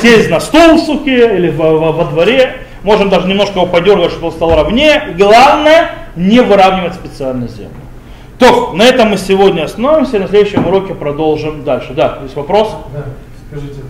[0.00, 2.54] сесть на стол в суке или во, во, во дворе,
[2.84, 5.14] можем даже немножко его подергать, чтобы он стал ровнее.
[5.18, 7.70] Главное, не выравнивать специально землю.
[8.42, 11.92] То, на этом мы сегодня остановимся, на следующем уроке продолжим дальше.
[11.94, 12.74] Да, есть вопрос?
[12.92, 13.04] Да,
[13.48, 13.82] скажите,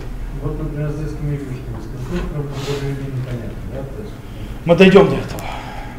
[0.43, 3.79] вот, например, с детскими игрушками, с конструктором более непонятно, да?
[3.79, 4.13] То есть,
[4.65, 5.41] Мы дойдем до этого.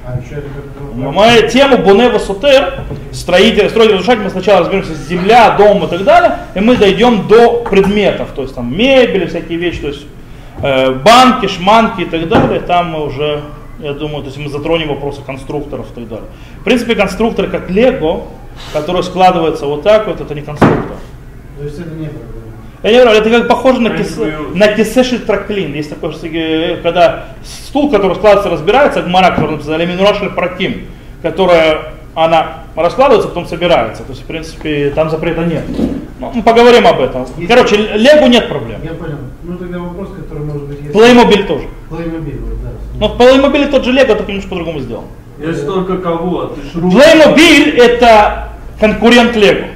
[0.07, 1.11] а еще это как бы...
[1.11, 6.05] Мы тему Бунева Сутер, строитель, строитель разрушать, мы сначала разберемся с земля, дом и так
[6.05, 10.07] далее, и мы дойдем до предметов, то есть там мебели, всякие вещи, то есть
[10.62, 13.42] э, банки, шманки и так далее, там мы уже,
[13.80, 16.28] я думаю, то есть мы затронем вопросы конструкторов и так далее.
[16.61, 18.28] В принципе, конструкторы как Лего,
[18.72, 20.96] который складывается вот так вот, это не конструктор.
[21.59, 22.34] То есть это не проблема.
[22.82, 24.18] Я не говорю, это как похоже на, кис...
[24.55, 25.72] на кисеши траклин.
[25.72, 30.86] Есть такое, что, э, когда стул, который складывается, разбирается, гмара, который написал, или минурашель праким,
[31.22, 34.02] которая она раскладывается, потом собирается.
[34.02, 35.64] То есть, в принципе, там запрета нет.
[36.20, 37.26] Ну, мы поговорим об этом.
[37.36, 38.80] Есть- Короче, Легу нет проблем.
[38.84, 39.16] Я понял.
[39.42, 40.78] Ну тогда вопрос, который может быть...
[40.82, 41.64] если- Playmobil тоже.
[41.90, 42.70] Playmobil, да.
[43.00, 45.05] Но в Playmobil тот же Лего, только немножко по-другому сделан.
[45.47, 46.90] Есть только кого, а ты шру.
[46.90, 48.49] Playmobil это
[48.80, 49.66] конкурент Лего.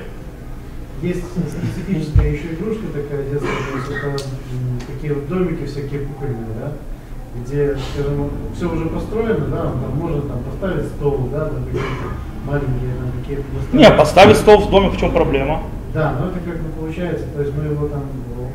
[1.03, 4.25] Есть специфическая еще игрушка такая детская, то есть это
[4.87, 6.73] такие вот домики всякие кукольные, да,
[7.37, 11.87] где, скажем, все уже построено, да, там можно там поставить стол, да, там какие-то
[12.47, 15.63] маленькие там какие-то Не, поставить стол в доме, в чем проблема?
[15.95, 18.03] Да, но это как бы получается, то есть мы его там,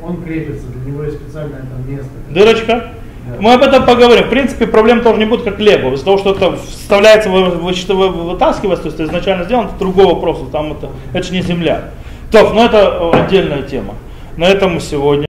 [0.04, 2.12] он крепится, для него есть специальное там место.
[2.30, 2.94] Дырочка.
[3.40, 4.26] Мы об этом поговорим.
[4.26, 5.94] В принципе, проблем тоже не будет, как Лего.
[5.94, 10.40] Из-за того, что это вставляется, вытаскивается, то есть изначально сделано, это другой вопрос.
[10.52, 11.92] Там это, это же не земля.
[12.32, 13.96] То, но это э, отдельная тема.
[14.38, 15.28] На этом мы сегодня.